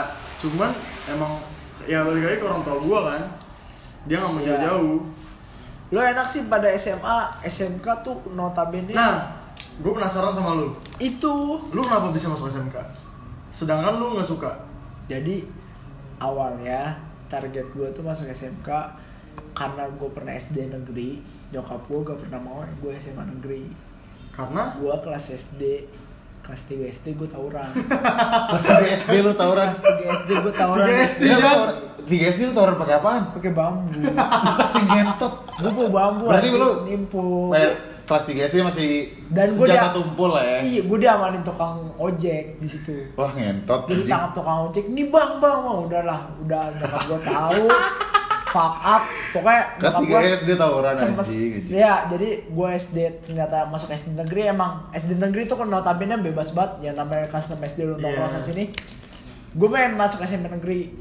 [0.43, 0.75] cuman
[1.07, 1.39] emang
[1.83, 3.21] ya balik lagi ke orang tua gue kan,
[4.03, 4.47] dia nggak mau Iya.
[4.53, 4.99] jauh-jauh.
[5.89, 9.29] Lo enak sih pada SMA, SMK tuh notabene Nah,
[9.77, 11.33] gue penasaran sama lu, itu.
[11.69, 12.75] lu kenapa bisa masuk SMK?
[13.47, 14.51] Sedangkan lu nggak suka.
[15.05, 15.45] Jadi
[16.17, 18.69] awalnya target gue tuh masuk SMK
[19.53, 23.69] karena gue pernah SD negeri, nyokap gue gak pernah mau gue SMA negeri.
[24.29, 25.85] Karena Gue kelas SD,
[26.43, 27.71] kelas 3 SD gue tawuran.
[28.45, 30.85] Pas 3 SD lu tawuran kelas 3 SD gue tawuran.
[30.85, 31.53] 3 SD ya?
[32.03, 33.23] 3 SD lu tawuran pakai apaan?
[33.31, 33.87] Pakai bambu.
[34.59, 37.51] Pasti ngentot gue bawa bambu Berarti lu nimpuk.
[37.53, 37.71] eh,
[38.03, 38.87] kelas 3 SD masih
[39.25, 42.91] Dan gua senjata dia- tumpul lah ya Iya, gue diamanin tukang ojek di situ.
[43.15, 47.63] Wah ngentot Jadi tangkap tukang ojek, nih bang bang, mau udahlah, udah nyokap gue tahu,
[48.53, 49.01] fuck up,
[49.33, 51.51] pokoknya Kelas nyokap 3 gua SD tawuran sempet- anjing.
[51.73, 56.53] Ya, jadi gue SD ternyata masuk SD negeri emang SD negeri tuh kan notabene bebas
[56.53, 58.01] banget, ya namanya kelas 6 SD lu Iya.
[58.03, 58.69] nongkrong sana sini.
[59.51, 60.93] Gue main masuk SMP negeri,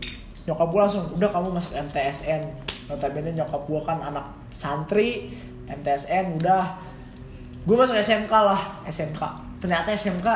[0.43, 2.41] nyokap gue langsung, udah kamu masuk MTSN.
[2.89, 5.29] Notabene nyokap gue kan anak santri,
[5.67, 6.65] MTSN udah.
[7.63, 9.21] Gue masuk SMK lah, SMK.
[9.59, 10.29] Ternyata SMK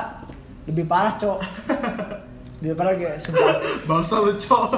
[0.66, 1.38] lebih parah, Cok.
[2.56, 3.56] lebih parah kayak sumpah.
[3.90, 4.68] bangsa lu cok.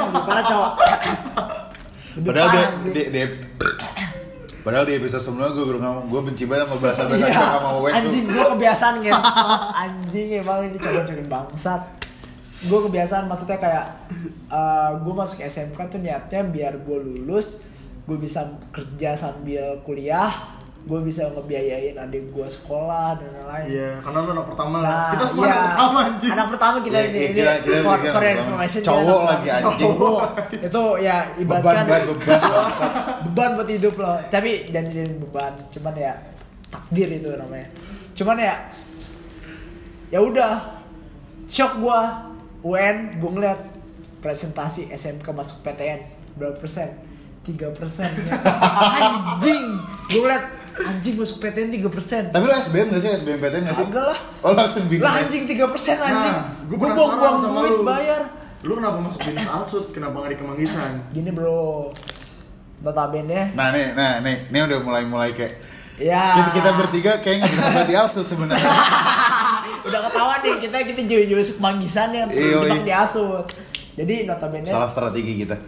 [0.00, 0.70] lebih parah, Cok.
[2.16, 3.26] Lebih Padahal parah, dia, dia, dia
[4.62, 7.70] Padahal di episode sebelumnya gue baru ngomong Gue benci banget sama bahasa-bahasa Iya, cok sama
[7.80, 9.20] Wes tuh anjing gue kebiasaan gitu
[9.74, 11.82] anjing emang ini coba-cobain bangsat
[12.62, 13.86] gue kebiasaan maksudnya kayak
[15.02, 17.58] gue masuk SMK tuh niatnya biar gue lulus
[18.04, 20.51] gue bisa kerja sambil kuliah
[20.82, 24.90] gue bisa ngebiayain adik gue sekolah dan lain-lain Iya, karena lu anak pertama lah.
[24.90, 25.52] Nah, Kita semua iya.
[25.52, 26.32] anak pertama anjing.
[26.32, 29.78] Anak pertama kita Iya, ini, iya, ini kita- for, for information Cowok lagi, anjing.
[29.94, 30.20] Cowok.
[30.58, 32.40] itu ya beban ibaratkan banget beban
[33.24, 34.12] beban buat hidup lo.
[34.26, 36.12] Tapi jangan jadi beban, cuman ya
[36.68, 37.68] takdir itu namanya.
[38.12, 38.54] Cuman ya
[40.08, 40.52] ya udah
[41.46, 42.26] shock gua
[42.60, 43.60] UN gua ngeliat
[44.18, 46.02] presentasi SMK masuk PTN
[46.34, 46.90] berapa persen?
[47.42, 48.06] 3 persen
[48.98, 49.62] anjing
[50.08, 50.44] gua ngeliat
[50.74, 52.22] anjing masuk PTN 3 persen.
[52.28, 53.10] Tapi lu SBM gak sih?
[53.14, 53.86] SBM PTN gak sih?
[53.86, 54.18] Kagak lah.
[54.40, 55.22] oh langsung bingung lah ya?
[55.22, 56.34] anjing 3 persen anjing.
[56.34, 57.84] Nah, gue gua buang-buang sama duit lu.
[57.84, 58.22] bayar.
[58.62, 59.84] Lu kenapa masuk dinas Alsut?
[59.90, 60.92] Kenapa nggak di Kemanggisan?
[61.10, 61.90] gini bro.
[62.78, 63.52] Notabene.
[63.52, 64.48] Nah nih nah nih.
[64.48, 65.54] Ini udah mulai mulai kayak
[65.96, 66.34] ya.
[66.34, 68.62] kita, kita bertiga kayak nggak bisa di Alsut sebenarnya.
[69.82, 72.84] Udah ketahuan nih kita kita jauh-jauh semanggisan yang Iya, terjebak iya.
[72.84, 73.46] di asut
[73.92, 75.58] jadi notabene salah strategi kita.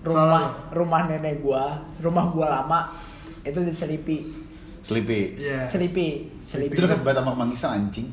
[0.00, 2.94] rumah rumah nenek gua rumah gua lama
[3.42, 4.43] itu di Selipi
[4.84, 5.64] Sleepy Iya.
[5.64, 6.76] Selipi Selipi.
[6.76, 8.08] Itu dekat banget sama Kemanggisan anjing.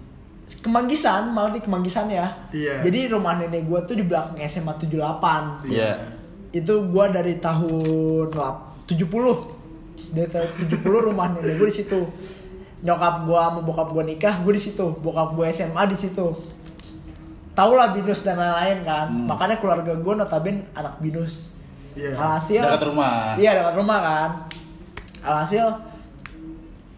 [0.64, 2.28] Kemanggisan malah di Kemanggisan ya.
[2.50, 2.80] Iya.
[2.82, 6.00] jadi rumah nenek gua tuh di belakang SMA 78 iya.
[6.50, 9.60] Itu gua dari tahun lap- 70
[10.12, 12.00] dari tahun 70 rumah nenek gua di situ.
[12.82, 14.86] Nyokap gua sama bokap gua nikah gua di situ.
[14.98, 16.28] Bokap gua SMA di situ.
[17.52, 19.12] Tau lah binus dan lain-lain kan.
[19.12, 19.28] Hmm.
[19.28, 21.52] makanya keluarga gua notabene anak binus.
[21.92, 22.16] Iya.
[22.16, 23.36] alhasil dekat rumah.
[23.36, 24.30] Iya dekat rumah kan.
[25.22, 25.68] Alhasil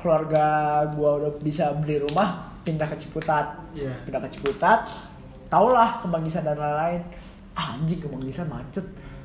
[0.04, 0.46] keluarga
[0.92, 3.56] gua udah bisa beli rumah pindah ke Ciputat.
[3.72, 3.96] Iya.
[4.04, 4.84] pindah ke Ciputat
[5.48, 7.02] tau lah kebangkisan dan lain-lain.
[7.54, 8.84] Ah, anjing kebangkisan macet.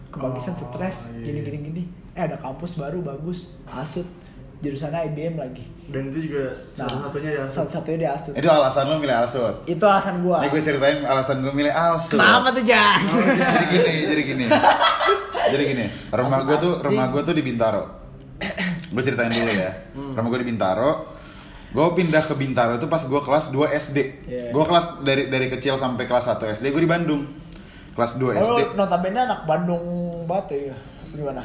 [0.08, 1.26] Kebangkisan Oh, stres iya.
[1.26, 1.82] gini gini gini.
[2.14, 3.50] Eh ada kampus baru bagus.
[3.66, 4.06] Asut
[4.58, 5.62] jurusannya IBM lagi.
[5.88, 7.56] Dan itu juga salah satunya di Alsut.
[7.56, 10.36] satu satunya di asut itu alasan lu milih Alsut itu alasan gua.
[10.42, 13.00] Nih gue ceritain alasan gue milih Alsut kenapa tuh Jan?
[13.08, 14.44] Jadi gini jadi gini.
[15.48, 15.84] Jadi gini.
[16.10, 17.82] Rumah gue tuh rumah gue tuh di Bintaro
[18.88, 19.70] gue ceritain dulu ya.
[19.92, 20.92] Rumah gue di Bintaro.
[21.68, 24.56] Gue pindah ke Bintaro itu pas gue kelas 2 SD Iya.
[24.56, 27.28] gue kelas dari dari kecil sampai kelas 1 SD gue di Bandung.
[27.92, 29.84] Kelas 2 SD Oh, notabene anak Bandung
[30.24, 30.76] banget ya.
[31.12, 31.44] Gimana?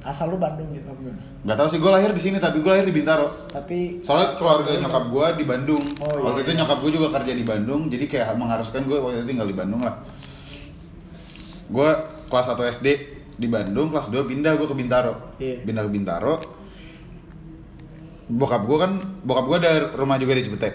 [0.00, 1.22] Asal lu Bandung gitu apa gimana?
[1.40, 3.46] Nggak tahu sih gue lahir di sini tapi gue lahir di Bintaro.
[3.46, 5.82] Tapi soalnya keluarga nyokap gue di Bandung.
[6.02, 9.22] Oh, iya, waktu itu nyokap gue juga kerja di Bandung jadi kayak mengharuskan gue waktu
[9.22, 10.02] itu tinggal di Bandung lah.
[11.70, 11.90] Gue
[12.26, 12.86] kelas 1 SD
[13.38, 15.14] di Bandung kelas 2 pindah gue ke Bintaro.
[15.38, 15.62] Iya.
[15.62, 16.34] pindah ke Bintaro
[18.30, 18.92] bokap gue kan
[19.26, 20.70] bokap gue ada rumah juga di Cipete.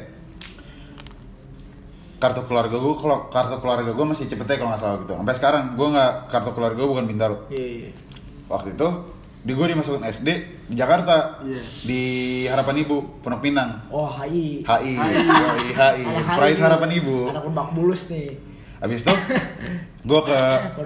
[2.19, 5.15] Kartu keluarga gue kalau kartu keluarga gue masih Cipete kalau nggak salah gitu.
[5.15, 7.47] Sampai sekarang gue nggak kartu keluarga gue bukan Bintaro.
[7.47, 7.91] Iya iya
[8.45, 8.87] waktu itu
[9.45, 10.29] di gue dimasukin SD
[10.73, 11.41] di Jakarta.
[11.45, 11.61] Iya.
[11.85, 12.01] di
[12.49, 13.87] Harapan Ibu Pondok Pinang.
[13.93, 16.65] Oh HI HI HI HI Anak Pride HI.
[16.65, 17.17] Harapan Ibu.
[17.29, 19.13] Anak lebak bulus nih Habis itu
[20.05, 20.39] gue ke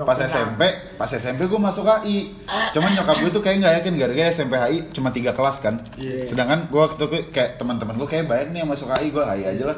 [0.06, 0.16] pas.
[0.16, 0.62] SMP,
[0.96, 2.32] pas SMP gue masuk HI.
[2.72, 5.76] Cuman nyokap gue tuh kayak nggak yakin gara-gara SMP HI cuma tiga kelas kan.
[5.96, 6.24] Iya.
[6.24, 9.44] Sedangkan gue waktu itu kayak teman-teman gue kayak banyak nih yang masuk HI, gue HI
[9.50, 9.78] aja lah.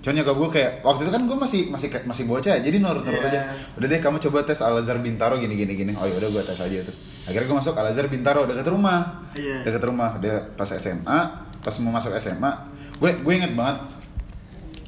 [0.00, 3.20] Cuman nyokap gue kayak waktu itu kan gue masih masih masih bocah ya, jadi nurut-nurut
[3.20, 3.28] Iya.
[3.28, 3.40] aja.
[3.76, 5.92] Udah deh kamu coba tes Al Azhar Bintaro gini gini gini.
[5.92, 6.94] Oh ya udah gue tes aja tuh.
[7.28, 9.28] Akhirnya gue masuk Al Azhar Bintaro dekat rumah.
[9.36, 9.60] Iya.
[9.60, 10.16] Dekat rumah.
[10.16, 11.18] Dia pas SMA,
[11.60, 12.52] pas mau masuk SMA,
[12.96, 13.76] gue gue inget banget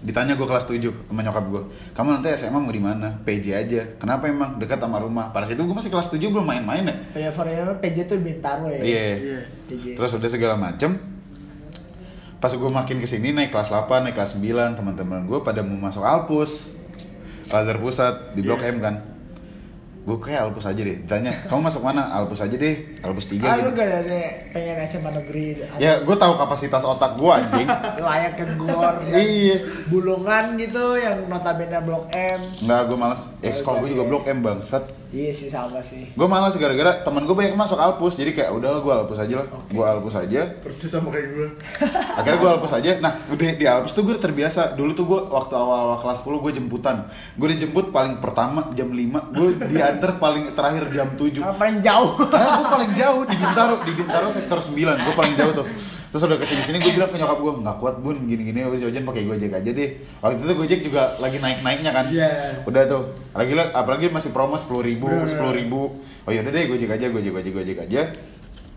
[0.02, 1.62] ditanya gue kelas 7 sama nyokap gue
[1.94, 3.22] kamu nanti SMA mau di mana?
[3.22, 3.82] PJ aja.
[4.02, 4.58] Kenapa emang?
[4.58, 5.30] Dekat sama rumah.
[5.30, 6.94] Pada situ gue masih kelas 7 belum main-main ya.
[7.14, 8.82] Ya for example, PJ tuh di Bintaro ya?
[8.82, 9.02] Iya.
[9.22, 9.40] Iya.
[9.70, 10.98] PJ terus udah segala macem.
[12.42, 15.78] Pas gue makin ke sini naik kelas 8 naik kelas 9 teman-teman gue pada mau
[15.78, 16.74] masuk Alpus
[17.54, 18.74] Lazar Pusat di Blok Iya.
[18.74, 18.94] M kan
[20.02, 20.96] gue kayak Alpus aja deh.
[20.98, 22.10] Ditanya kamu masuk mana?
[22.10, 22.74] Alpus aja deh
[23.06, 23.66] Alpus 3 ah gitu.
[23.66, 25.46] lu gak ada pengen SMA negeri.
[25.78, 27.68] Ya gue tahu kapasitas otak gue anjing.
[28.06, 29.62] Layak ke gor dan iya.
[29.86, 32.40] Bulungan gitu yang notabene blok M.
[32.66, 33.22] Enggak, gue malas.
[33.46, 35.01] Eh, sekolah gue juga blok M bangsat.
[35.12, 38.80] Iya sih sama sih Gue malas gara-gara teman gue banyak masuk Alpus, jadi kayak udah
[38.80, 39.46] gue Alpus aja lah.
[39.68, 40.40] Gue Alpus aja.
[40.60, 41.46] Persis sama kayak gue.
[42.18, 42.90] Akhirnya gue Alpus aja.
[43.00, 44.76] Nah, udah di Alpus tuh gue terbiasa.
[44.76, 46.96] Dulu tuh gue waktu awal-awal kelas 10 gue jemputan.
[47.36, 51.40] Gue dijemput paling pertama jam 5, gue diantar paling terakhir jam 7.
[51.40, 55.34] Karena paling jauh Karena gue paling jauh di Bintaro, di Bintaro sektor 9, gue paling
[55.36, 55.66] jauh tuh.
[56.12, 58.68] Terus udah ke sini sini gue bilang ke nyokap gue nggak kuat bun gini gini
[58.68, 59.90] udah jajan pakai gojek aja deh.
[60.20, 62.04] Waktu itu gojek juga lagi naik naiknya kan.
[62.12, 62.30] Iya.
[62.68, 63.02] Udah tuh.
[63.32, 66.04] Lagi apalagi masih promo sepuluh ribu, sepuluh ribu.
[66.28, 68.12] Oh yaudah deh gojek aja, gojek gojek gojek aja.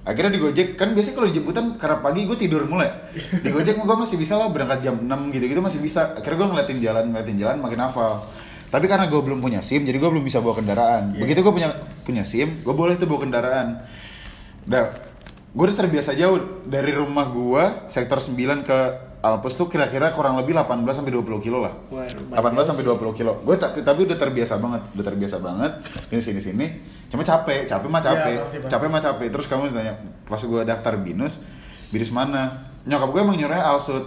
[0.06, 2.94] Akhirnya di Gojek kan biasanya kalau dijemputan karena pagi gue tidur mulai.
[3.18, 6.14] Di Gojek gue masih bisa lah berangkat jam 6 gitu-gitu masih bisa.
[6.14, 8.22] Akhirnya gue ngeliatin jalan, ngeliatin jalan makin hafal.
[8.70, 11.18] Tapi karena gue belum punya SIM, jadi gue belum bisa bawa kendaraan.
[11.18, 11.74] Begitu gue punya
[12.06, 13.68] punya SIM, gue boleh tuh bawa kendaraan.
[14.70, 14.94] Udah,
[15.56, 18.36] gue udah terbiasa jauh dari rumah gue sektor 9
[18.68, 18.80] ke
[19.26, 21.74] Alpus tuh kira-kira kurang lebih 18 sampai 20 kilo lah.
[21.90, 23.42] Lumayan 18 sampai 20 kilo.
[23.42, 25.72] Gue tapi, tapi udah terbiasa banget, udah terbiasa banget.
[26.14, 26.68] Ini sini sini.
[27.10, 28.70] Cuma capek, capek mah capek, Iya, pasti, pasti.
[28.70, 29.28] capek mah capek.
[29.34, 29.94] Terus kamu ditanya
[30.30, 31.42] pas gue daftar binus,
[31.90, 34.06] binus mana nyokap gue emang nyuruhnya alsut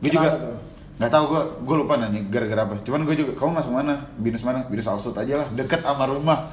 [0.00, 0.52] gue juga tuh?
[1.00, 2.76] Nggak tahu gue gue lupa nanya gara-gara apa.
[2.80, 3.94] Cuman gue juga kamu masuk mana?
[4.14, 4.62] Binus mana?
[4.62, 5.48] Binus alsut aja lah.
[5.48, 6.44] Deket sama rumah.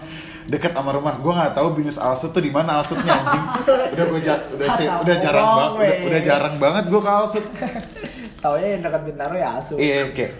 [0.45, 1.19] Deket sama rumah.
[1.19, 3.43] Gue nggak tahu binus alsut tuh di mana alsutnya anjing.
[3.93, 7.45] Udah gue ja- udah se- udah jarang banget udah, udah jarang banget gue ke alsut.
[8.37, 9.75] Taunya yang dekat Bintaro ya Asu.
[9.75, 10.31] iya kayak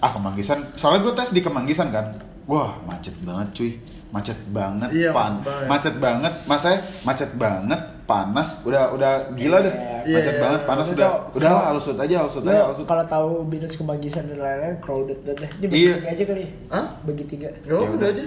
[0.00, 0.58] ah kemanggisan.
[0.74, 2.16] Soalnya gue tes di kemanggisan kan.
[2.44, 3.70] Wah macet banget cuy.
[4.10, 5.38] Macet banget Iya, pan.
[5.38, 5.66] macet banget.
[5.66, 6.68] macet banget masa
[7.04, 9.72] macet banget panas udah udah gila deh
[10.04, 10.40] Iya, macet iya.
[10.40, 13.72] banget panas udah tau- udah lah alusut aja alusut Lu aja alusut kalau tahu binus
[13.74, 15.50] kemanggisan dan lain-lain crowded banget deh.
[15.50, 15.94] Ini bagi Iya.
[15.94, 16.44] tiga aja kali.
[16.68, 16.84] Hah?
[17.02, 17.48] Bagi tiga.
[17.58, 18.08] Ya udah udah.
[18.10, 18.24] aja.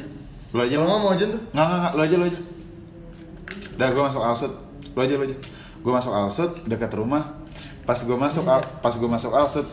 [0.47, 1.41] lu aja lu nggak mau aja tuh.
[1.47, 2.39] nggak nggak nggak lu aja lu aja
[3.75, 4.53] udah gue masuk alsut
[4.89, 5.35] lu aja lu aja
[5.77, 7.23] gue masuk alsut dekat rumah
[7.83, 9.67] pas gue masuk al- pas gue masuk alsut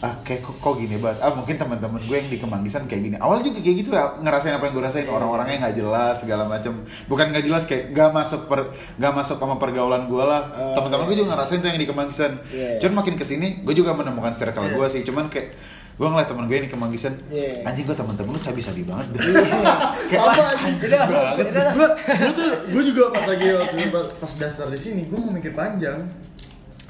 [0.00, 1.20] ah kayak kok, kok gini banget?
[1.20, 3.16] Ah mungkin teman-teman gue yang di Kemanggisan kayak gini.
[3.20, 5.04] Awal juga kayak gitu ya ngerasain apa yang gue rasain.
[5.04, 6.72] Orang-orangnya nggak jelas segala macem.
[7.04, 10.42] Bukan nggak jelas kayak nggak masuk per nggak masuk sama pergaulan gue lah.
[10.56, 12.32] Oh, teman-teman gue juga ngerasain tuh yang di Kemanggisan.
[12.48, 12.80] Iya.
[12.80, 14.76] cuman makin ke sini gue juga menemukan circle Iya.
[14.80, 15.02] gue sih.
[15.04, 15.52] Cuman kayak
[16.00, 17.68] gue ngeliat teman gue di Kemanggisan Iya.
[17.68, 19.04] anjing gue teman-teman lu sabi-sabi banget?
[19.12, 19.20] Deh
[20.08, 21.46] Kayak Apa, anjing banget.
[21.76, 23.76] Gue tuh gue juga pas lagi waktu
[24.16, 26.08] pas daftar di sini gue mau mikir panjang.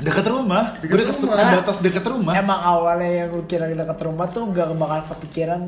[0.01, 1.36] Dekat rumah, gue deket rumah.
[1.36, 2.32] sebatas deket rumah.
[2.32, 5.62] Emang awalnya yang lu kira dekat rumah tuh gak bakal kepikiran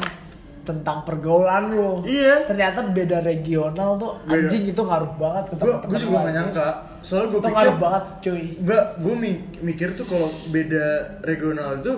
[0.63, 2.01] tentang pergaulan lu.
[2.07, 2.47] Iya.
[2.47, 4.47] Ternyata beda regional tuh Beda.
[4.47, 6.69] anjing itu ngaruh banget ke Gue gue juga gak nyangka.
[7.03, 8.45] Soalnya gue Itu pikir ngaruh banget cuy.
[8.63, 9.15] Enggak, gue
[9.61, 10.87] mikir tuh kalau beda
[11.27, 11.95] regional itu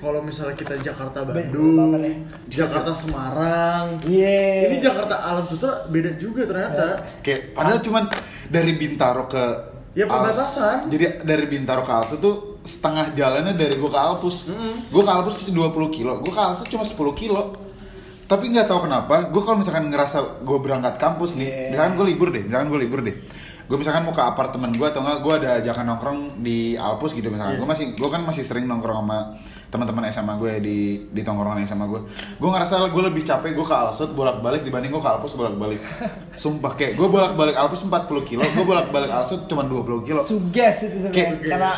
[0.00, 4.72] kalau misalnya kita Jakarta Beda Bandung, banget Jakarta Semarang, Iya.
[4.72, 6.96] ini Jakarta Alam Sutra beda juga ternyata.
[7.20, 8.04] Kayak padahal cuman
[8.48, 9.44] dari Bintaro ke
[9.90, 10.86] Ya, perbatasan.
[10.86, 14.46] Jadi dari Bintaro ke Alsut tuh setengah jalannya dari gue ke Alpus.
[14.86, 17.50] Gue ke Alpus itu 20 kilo, gue ke Alsut cuma 10 kilo.
[18.30, 21.68] Tapi nggak tahu kenapa, gue kalau misalkan ngerasa gue berangkat kampus nih, Iya.
[21.74, 23.16] misalkan gue libur deh, misalkan gue libur deh,
[23.66, 27.26] gue misalkan mau ke apartemen gue atau enggak, gue ada ajakan nongkrong di Alpus gitu
[27.26, 27.66] misalkan, Iya.
[27.66, 29.34] gue masih, gue kan masih sering nongkrong sama
[29.70, 32.00] teman-teman SMA gue di di tongkrongan SMA gue,
[32.36, 35.78] gue ngerasa gue lebih capek gue ke Alsut bolak-balik dibanding gue ke Alpus bolak-balik,
[36.34, 37.94] sumpah kayak gue bolak-balik Alpus 40
[38.24, 41.14] kilo, gue bolak-balik Alsut cuma 20 kilo, Suges itu sebenarnya.
[41.14, 41.70] kayak Karena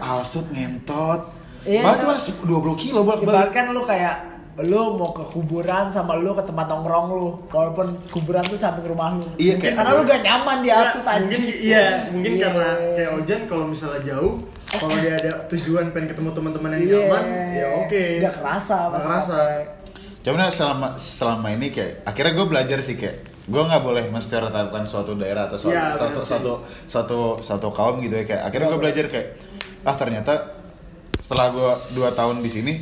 [0.00, 1.20] Alsut ngentot,
[1.62, 3.30] Iya, malah cuma 20 kilo bolak-balik.
[3.30, 4.16] ibaratkan lu kayak
[4.58, 9.14] lu mau ke kuburan sama lu ke tempat nongkrong lu walaupun kuburan tuh samping rumah
[9.14, 12.32] lu Iya, Mungkin kayak- karena lu gak nyaman di asut Nah, anjing mungkin iya, mungkin
[12.32, 12.42] Iya.
[12.42, 14.34] karena kayak Ojan kalau misalnya jauh,
[14.70, 16.98] kalau dia ada tujuan pengen ketemu teman-teman yang Iya.
[17.00, 18.04] nyaman, ya oke.
[18.20, 19.36] Gak kerasa Gak pas kerasa.
[20.20, 23.16] Cuman selama selama ini kayak akhirnya gue belajar sih kayak
[23.48, 26.28] gue nggak boleh menstereotipkan suatu daerah atau suatu Iya, satu, bener sih.
[26.28, 26.52] satu
[26.84, 29.28] satu satu kaum gitu ya kayak akhirnya gue belajar kayak
[29.82, 30.32] ah ternyata
[31.18, 32.74] setelah gue dua tahun di sini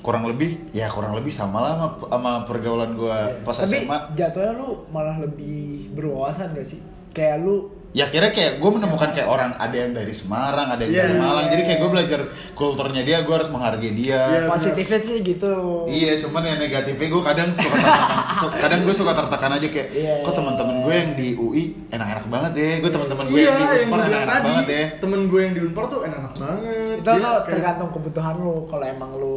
[0.00, 4.52] kurang lebih ya kurang lebih sama lah sama, sama pergaulan gue pas tapi SMA jatuhnya
[4.54, 9.54] lu malah lebih berwawasan gak sih kayak lu ya akhirnya kayak gue menemukan kayak orang
[9.54, 11.02] ada yang dari Semarang ada yang Iya.
[11.04, 12.20] dari Malang jadi kayak gue belajar
[12.52, 14.40] kulturnya dia gue harus menghargai dia Iya.
[14.44, 19.50] positifnya sih gitu Iya, cuman yang negatifnya gue kadang suka tertekan, kadang gue suka tertekan
[19.52, 20.36] aja kayak, Iya, kok iya.
[20.36, 23.98] teman-teman gue yang di UI enak-enak banget deh, gue teman-teman gue Iya, yang di Unpar
[24.02, 24.86] enak-enak banget deh.
[24.98, 26.96] temen gue yang di Unpar tuh enak banget.
[26.96, 29.36] itu kayak- tergantung kebutuhan lu kalau emang lu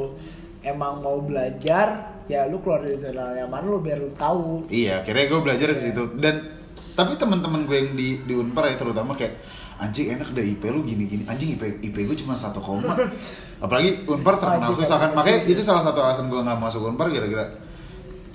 [0.59, 1.87] emang mau belajar
[2.25, 5.81] ya lu keluar dari zona nyaman lu biar lu tahu Iya, akhirnya gue belajar ke
[5.83, 6.56] situ dan
[6.97, 9.37] tapi teman-teman gue yang di di Unpar ya terutama kayak
[9.77, 12.97] anjing enak deh IP lu gini-gini anjing IP IP gue cuma satu koma
[13.63, 17.45] apalagi Unpar terkenal susah kan makanya itu salah satu alasan gue nggak masuk Unpar gara-gara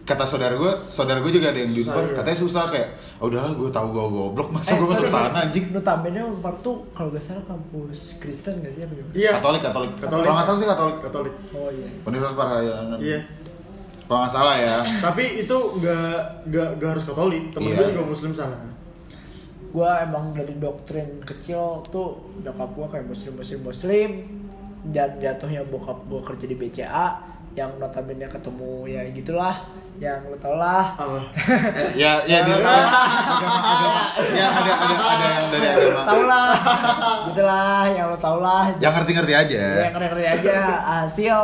[0.02, 2.88] kata saudara gue saudara gue juga ada yang di Unpar katanya susah kayak
[3.18, 6.86] oh udahlah gue tahu gue goblok masa gue masuk Eh, sana anjing notabene Unpar tuh
[6.94, 9.14] kalau gak salah kampus Kristen gak sih apa gimana?
[9.14, 9.30] Iya.
[9.42, 9.90] Katolik, Katolik.
[9.98, 10.22] Katolik.
[10.26, 10.96] Kalau nggak salah sih Katolik.
[11.02, 11.34] Katolik.
[11.54, 11.88] Oh iya.
[12.06, 12.98] Universitas Parahyangan.
[13.02, 13.20] Iya.
[14.12, 14.76] Kalau nggak salah ya.
[15.00, 16.12] Tapi itu nggak
[16.46, 17.48] nggak nggak harus Katolik.
[17.48, 17.80] Temen Iya.
[17.80, 18.56] gue juga Muslim sana.
[19.72, 24.10] Gua emang dari doktrin kecil tuh nyokap gua kayak muslim muslim muslim
[24.84, 27.06] dan jatuhnya bokap gua kerja di BCA
[27.52, 29.56] yang notabene ketemu ya gitulah
[29.96, 31.20] yang lo tau lah Apa?
[32.00, 32.84] Ya, ya di agama
[33.32, 34.02] agama.
[34.28, 36.00] Ya ada ada ada yang dari agama.
[36.04, 36.50] tau lah
[37.28, 39.56] gitulah yang lo tau lah Yang ngerti-ngerti aja.
[39.56, 41.36] Ya, yang ngeri aja hasil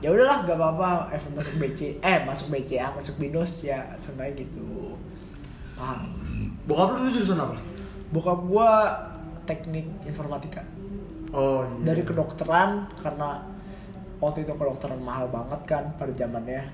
[0.00, 4.96] ya udahlah gak apa-apa Evan masuk BC eh masuk BCA masuk binus ya sengaja gitu
[5.74, 6.08] paham
[6.64, 7.56] Bokap lu jurusan apa?
[8.08, 8.70] bokap gua
[9.44, 10.62] teknik informatika
[11.30, 11.86] Oh iya.
[11.86, 13.38] dari kedokteran karena
[14.18, 16.64] waktu itu kedokteran mahal banget kan pada zamannya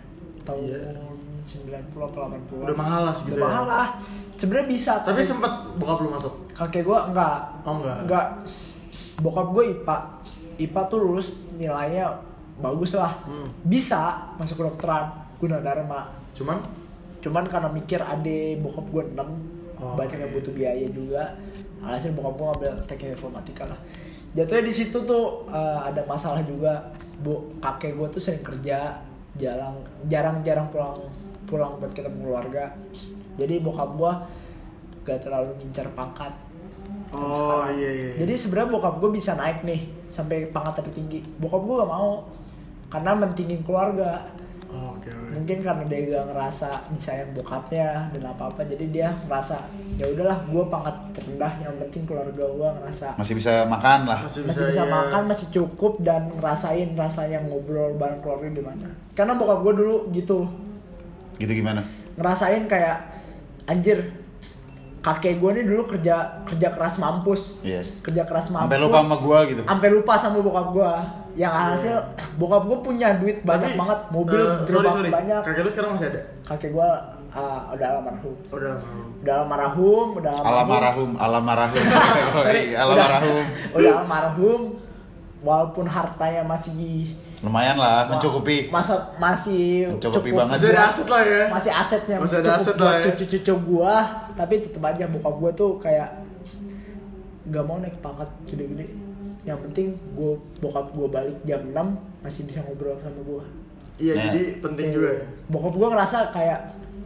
[0.43, 0.97] tahun Iya.
[1.37, 3.45] 90 atau 80 Udah mahal lah segitu udah ya?
[3.45, 3.87] mahal lah
[4.35, 6.33] sebenarnya bisa Tapi sempat bokap lu masuk.
[6.53, 7.99] kakek gua enggak Oh enggak.
[8.03, 8.27] enggak
[9.17, 9.97] bokap gue IPA
[10.59, 12.17] IPA tuh lulus nilainya
[12.57, 13.13] bagus lah.
[13.25, 13.49] Hmm.
[13.63, 16.61] bisa masuk kedokteran Gunadarma Cuman?
[17.21, 20.37] Cuman karena mikir ade bokap gue 6 Oh, banyak yang iya.
[20.41, 21.37] butuh biaya juga.
[21.85, 23.77] Alhasil bokap gue ngambil teknik informatika lah.
[24.33, 26.93] Jatuhnya di situ tuh eh, ada masalah juga.
[27.21, 28.97] Bu kakek gue tuh sering kerja
[29.37, 29.77] jarang
[30.09, 30.97] jarang jarang pulang
[31.45, 32.73] pulang buat ketemu keluarga.
[33.37, 34.13] Jadi bokap gue
[35.05, 36.33] gak terlalu ngincar pangkat
[37.15, 37.79] Oh, sekarang.
[37.79, 38.11] iya, iya.
[38.19, 41.21] jadi sebenarnya bokap gue bisa naik nih sampai pangkat tertinggi.
[41.37, 42.25] Bokap gue gak mau
[42.89, 44.23] karena mentingin keluarga
[44.67, 45.31] Oh, oke oke.
[45.33, 49.57] mungkin karena dia gak ngerasa disayang bokapnya dan apa apa jadi dia ngerasa
[49.95, 54.19] ya udahlah gue pangkat terendah yang penting keluarga gue ngerasa Masih bisa makan lah.
[54.21, 54.93] Masih masih bisa, bisa iya.
[54.93, 60.39] makan masih cukup dan ngerasain rasanya ngobrol bareng keluarga gimana karena bokap gue dulu gitu
[61.39, 61.81] Gitu gimana?
[62.13, 62.97] ngerasain kayak
[63.65, 64.03] anjir
[64.99, 67.81] kakek gue nih dulu kerja kerja keras mampus Iya.
[68.03, 69.63] kerja keras mampus Sampai lupa sama gua gitu.
[69.63, 70.93] sampai lupa sama bokap gue
[71.37, 71.93] yang hasil
[72.35, 75.11] bokap gue punya duit banyak Tapi, banget mobil eh, sorry, gerobak sorry.
[75.13, 76.21] banyak Kakek lu sekarang masih ada?
[76.43, 76.91] kakek gue
[77.31, 79.05] uh, udah almarhum Udah mau.
[79.19, 81.83] udah almarhum udah Alamarahum, alamarahum.
[82.39, 83.45] Sorry, alamarahum.
[83.69, 84.61] udah, udah almarhum
[85.39, 88.73] walaupun hartanya masih Lumayan lah, mencukupi.
[88.73, 90.57] masa masih Mencukupi cukup banget.
[90.57, 91.43] Masih ada aset lah ya.
[91.53, 93.03] masih asetnya Masih ada aset lah ya.
[93.05, 93.95] cucu-cucu gua
[94.33, 96.09] tapi tetep aja bokap gua tuh kayak
[97.47, 98.89] gak mau naik pangkat gede-gede
[99.47, 101.73] yang penting gua bokap gua balik jam 6
[102.21, 103.47] masih bisa ngobrol sama gua
[103.97, 104.23] Iya, Nah.
[104.29, 105.25] jadi penting juga ya.
[105.49, 106.61] bokap gua ngerasa kayak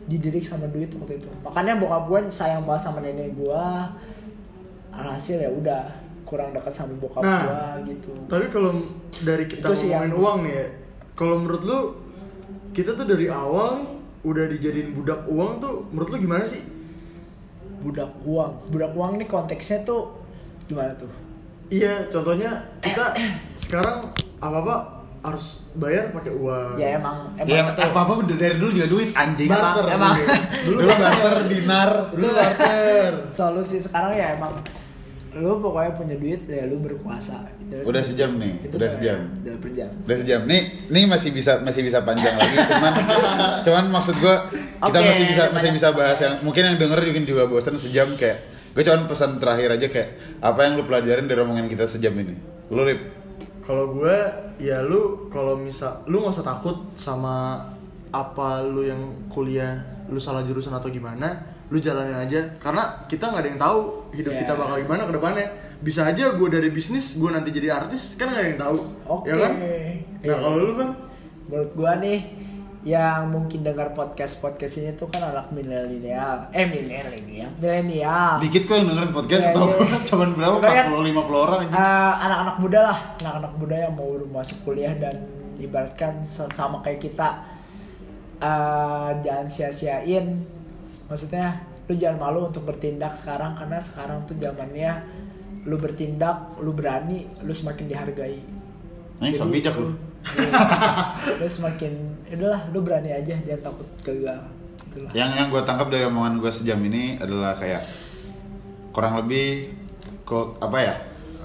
[0.07, 3.93] dididik sama duit waktu itu makanya bokap gua sayang banget sama nenek gua
[4.91, 5.87] alhasil ya udah
[6.23, 8.73] kurang dekat sama bokap Nah, gua gitu Tapi kalau
[9.21, 10.67] dari kita Itu sih ngomongin yang- uang nih ya,
[11.13, 11.79] kalau menurut lu
[12.71, 13.89] kita tuh dari awal nih
[14.23, 16.63] udah dijadiin budak uang tuh menurut lu gimana sih?
[17.79, 20.13] budak uang budak uang nih konteksnya tuh
[20.67, 21.09] gimana tuh
[21.71, 23.15] Iya, contohnya kita
[23.55, 26.75] sekarang apa-apa harus bayar pakai uang.
[26.75, 29.47] ya emang emang Ya itu- apa apa dari dulu juga duit anjing.
[29.47, 29.85] barter.
[29.87, 30.17] emang-
[30.67, 31.91] dulu Dulu barter dinar.
[32.11, 33.13] dulu barter.
[33.29, 34.51] solusi sekarang ya emang
[35.31, 39.19] lu pokoknya punya duit ya lu berkuasa Itu- Udah sejam nih, itu udah sejam.
[39.39, 40.41] udah per jam Udah sejam.
[40.43, 40.61] Nih,
[40.91, 42.93] nih masih bisa masih bisa panjang lagi, cuman
[43.63, 47.21] cuman maksud gua kita Oke, masih bisa masih bisa bahas yang mungkin yang denger juga
[47.25, 50.09] juga bosan sejam kayak gue cuman pesan terakhir aja kayak
[50.39, 52.35] apa yang lu pelajarin dari omongan kita sejam ini.
[52.71, 53.01] Lu Rip,
[53.61, 54.17] Kalau gue
[54.59, 57.67] ya lu kalau misal lu nggak usah takut sama
[58.11, 61.39] apa lu yang kuliah lu salah jurusan atau gimana
[61.71, 62.43] lu jalanin aja.
[62.59, 64.39] Karena kita nggak ada yang tahu hidup Ya.
[64.43, 65.47] kita bakal gimana ke depannya.
[65.81, 68.79] Bisa aja gue dari bisnis gue nanti jadi artis kan nggak ada yang tahu.
[69.09, 69.31] Oke.
[69.31, 69.53] ya kan?
[69.55, 70.35] Nah Iya.
[70.37, 70.91] kalau lu kan
[71.49, 72.19] menurut gua nih
[72.81, 76.49] yang mungkin dengar podcast podcast ini tuh kan anak milenial.
[76.49, 77.53] Eh milenial.
[77.61, 78.41] Milenial.
[78.41, 79.87] Dikit kok yang dengerin podcast Iya, tau gua.
[80.09, 80.57] Cuman berapa?
[80.65, 81.73] Kebanyakan- 40 50 orang aja.
[81.77, 82.99] Eh, anak-anak muda lah.
[83.21, 85.17] Anak-anak muda yang mau masuk kuliah dan
[85.61, 87.29] ibaratkan sama kayak kita
[88.41, 90.41] eh, jangan sia-siain.
[91.05, 95.05] Maksudnya lu jangan malu untuk bertindak sekarang karena sekarang tuh zamannya
[95.69, 98.41] lu bertindak lu berani lu semakin dihargai.
[99.21, 99.93] Nih, so bijak lu.
[100.21, 100.53] Iya.
[101.41, 101.93] lu semakin
[102.29, 104.41] ya udahlah lu berani aja jangan takut gagal.
[104.91, 105.11] Itulah.
[105.17, 107.83] Yang yang gue tangkap dari omongan gue sejam ini adalah kayak
[108.91, 109.71] kurang lebih
[110.27, 110.95] kul- apa ya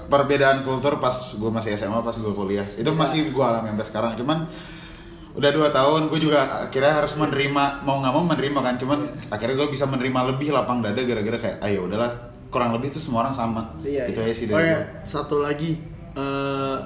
[0.06, 2.66] perbedaan kultur pas gue masih SMA pas gue kuliah.
[2.76, 4.38] Itu masih gue alami sampai sekarang cuman
[5.36, 8.98] udah dua tahun gue juga akhirnya harus menerima mau nggak mau menerima kan cuman
[9.28, 12.12] akhirnya gue bisa menerima lebih lapang dada gara-gara kayak ayo udahlah.
[12.46, 13.62] Kurang lebih itu semua orang sama.
[13.84, 14.26] Iya, itu iya.
[14.30, 15.76] aja sih oh dari ya gue satu lagi
[16.16, 16.76] eh,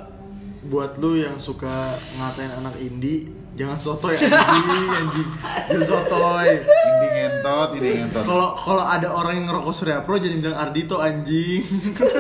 [0.60, 4.88] buat lu yang suka ngatain anak indie jangan sotoy anjing.
[4.92, 5.28] Anjing
[5.68, 6.50] jangan sotoy.
[6.60, 8.24] Ini ngentot ini ngentot.
[8.28, 11.64] Kalau kalau ada orang yang ngerokok Surya Pro jadi bilang Ardito anjing.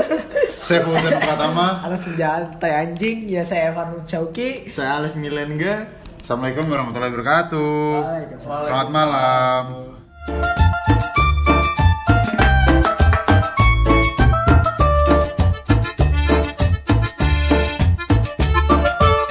[0.70, 1.84] Saya Fauzan Pratama.
[1.84, 3.28] Anak senjata anjing.
[3.28, 5.88] Ya saya Evan Chauki saya Alif Milenga.
[6.20, 7.94] Assalamualaikum warahmatullahi wabarakatuh.
[8.38, 10.59] Selamat malam